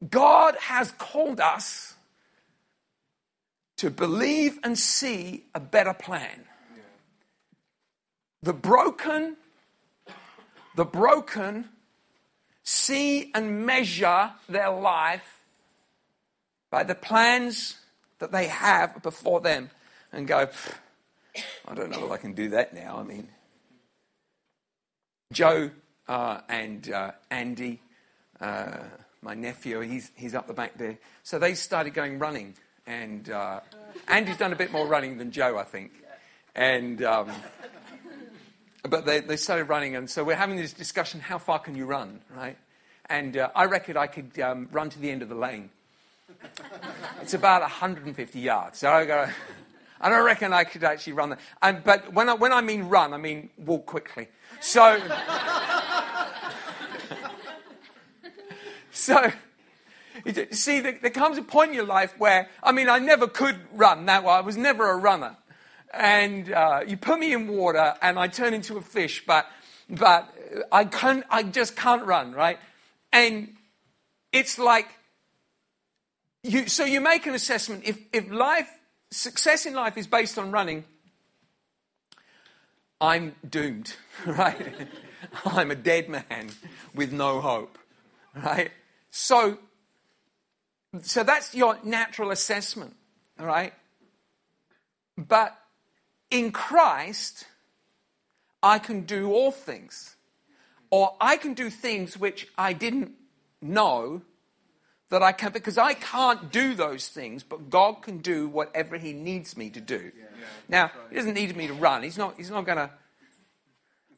God 0.08 0.56
has 0.60 0.92
called 0.92 1.40
us 1.40 1.94
to 3.78 3.90
believe 3.90 4.58
and 4.62 4.78
see 4.78 5.44
a 5.54 5.60
better 5.60 5.94
plan. 5.94 6.44
The 8.42 8.52
broken, 8.52 9.36
the 10.74 10.84
broken 10.84 11.68
see 12.62 13.30
and 13.34 13.66
measure 13.66 14.32
their 14.48 14.70
life 14.70 15.44
by 16.70 16.82
the 16.82 16.94
plans 16.94 17.76
that 18.18 18.32
they 18.32 18.48
have 18.48 19.02
before 19.02 19.40
them 19.40 19.70
and 20.12 20.26
go, 20.26 20.48
I 21.68 21.74
don't 21.74 21.90
know 21.90 22.06
if 22.06 22.10
I 22.10 22.16
can 22.16 22.32
do 22.32 22.48
that 22.50 22.74
now. 22.74 22.98
I 22.98 23.02
mean, 23.02 23.28
Joe 25.32 25.70
uh, 26.08 26.40
and 26.48 26.90
uh, 26.90 27.12
Andy, 27.30 27.80
uh, 28.40 28.78
my 29.20 29.34
nephew, 29.34 29.80
he's, 29.80 30.10
he's 30.16 30.34
up 30.34 30.46
the 30.46 30.54
back 30.54 30.78
there. 30.78 30.98
So 31.22 31.38
they 31.38 31.54
started 31.54 31.94
going 31.94 32.18
running. 32.18 32.54
And 32.86 33.30
uh, 33.30 33.60
Andy's 34.08 34.36
done 34.36 34.52
a 34.52 34.56
bit 34.56 34.70
more 34.70 34.86
running 34.86 35.18
than 35.18 35.30
Joe, 35.30 35.58
I 35.58 35.64
think. 35.64 35.92
And 36.54 37.02
um, 37.02 37.30
but 38.88 39.06
they, 39.06 39.20
they 39.20 39.36
started 39.36 39.64
running, 39.64 39.96
and 39.96 40.08
so 40.10 40.22
we're 40.24 40.36
having 40.36 40.56
this 40.56 40.72
discussion 40.72 41.20
how 41.20 41.38
far 41.38 41.58
can 41.58 41.74
you 41.74 41.86
run, 41.86 42.20
right? 42.34 42.56
And 43.06 43.36
uh, 43.36 43.50
I 43.54 43.64
reckon 43.64 43.96
I 43.96 44.06
could 44.06 44.38
um, 44.40 44.68
run 44.72 44.90
to 44.90 44.98
the 44.98 45.10
end 45.10 45.22
of 45.22 45.28
the 45.28 45.34
lane. 45.34 45.70
it's 47.22 47.34
about 47.34 47.62
150 47.62 48.38
yards. 48.38 48.78
So 48.78 48.90
I 48.90 49.04
go, 49.04 49.26
I 50.00 50.08
don't 50.08 50.24
reckon 50.24 50.52
I 50.52 50.64
could 50.64 50.84
actually 50.84 51.14
run 51.14 51.30
that. 51.30 51.40
And, 51.62 51.82
but 51.84 52.12
when 52.12 52.28
I, 52.28 52.34
when 52.34 52.52
I 52.52 52.60
mean 52.60 52.84
run, 52.84 53.14
I 53.14 53.16
mean 53.16 53.50
walk 53.58 53.86
quickly. 53.86 54.28
So, 54.60 55.00
so 58.92 59.32
see, 60.50 60.80
there 60.80 61.10
comes 61.10 61.38
a 61.38 61.42
point 61.42 61.70
in 61.70 61.74
your 61.74 61.86
life 61.86 62.14
where, 62.18 62.48
I 62.62 62.72
mean, 62.72 62.88
I 62.88 62.98
never 62.98 63.26
could 63.26 63.60
run 63.72 64.06
that 64.06 64.24
way. 64.24 64.32
I 64.32 64.40
was 64.40 64.56
never 64.56 64.90
a 64.90 64.96
runner 64.96 65.36
and 65.96 66.52
uh, 66.52 66.80
you 66.86 66.96
put 66.96 67.18
me 67.18 67.32
in 67.32 67.48
water 67.48 67.94
and 68.02 68.18
I 68.18 68.28
turn 68.28 68.54
into 68.54 68.76
a 68.76 68.82
fish, 68.82 69.24
but, 69.26 69.46
but 69.88 70.32
I, 70.72 70.84
can't, 70.84 71.24
I 71.30 71.42
just 71.42 71.76
can't 71.76 72.04
run, 72.04 72.32
right? 72.32 72.58
And 73.12 73.54
it's 74.32 74.58
like, 74.58 74.88
you, 76.42 76.68
so 76.68 76.84
you 76.84 77.00
make 77.00 77.26
an 77.26 77.34
assessment. 77.34 77.84
If, 77.86 77.98
if 78.12 78.30
life, 78.30 78.68
success 79.10 79.66
in 79.66 79.74
life 79.74 79.96
is 79.96 80.06
based 80.06 80.38
on 80.38 80.50
running, 80.50 80.84
I'm 83.00 83.34
doomed, 83.48 83.94
right? 84.26 84.88
I'm 85.44 85.70
a 85.70 85.74
dead 85.74 86.08
man 86.08 86.50
with 86.94 87.12
no 87.12 87.40
hope, 87.40 87.78
right? 88.34 88.70
So, 89.10 89.58
so 91.02 91.22
that's 91.22 91.54
your 91.54 91.78
natural 91.84 92.30
assessment, 92.30 92.94
all 93.38 93.46
right? 93.46 93.72
But 95.16 95.56
in 96.34 96.50
Christ, 96.50 97.46
I 98.60 98.80
can 98.80 99.02
do 99.02 99.30
all 99.32 99.52
things. 99.52 100.16
Or 100.90 101.14
I 101.20 101.36
can 101.36 101.54
do 101.54 101.70
things 101.70 102.18
which 102.18 102.48
I 102.58 102.72
didn't 102.72 103.12
know 103.62 104.22
that 105.10 105.22
I 105.22 105.30
can, 105.30 105.52
because 105.52 105.78
I 105.78 105.94
can't 105.94 106.50
do 106.50 106.74
those 106.74 107.06
things, 107.06 107.44
but 107.44 107.70
God 107.70 108.02
can 108.02 108.18
do 108.18 108.48
whatever 108.48 108.96
He 108.96 109.12
needs 109.12 109.56
me 109.56 109.70
to 109.70 109.80
do. 109.80 110.10
Yeah. 110.16 110.24
Yeah. 110.40 110.46
Now, 110.68 110.90
He 111.08 111.14
doesn't 111.14 111.34
need 111.34 111.56
me 111.56 111.68
to 111.68 111.72
run. 111.72 112.02
He's 112.02 112.18
not, 112.18 112.34
he's 112.36 112.50
not 112.50 112.66
going 112.66 112.78
to. 112.78 112.90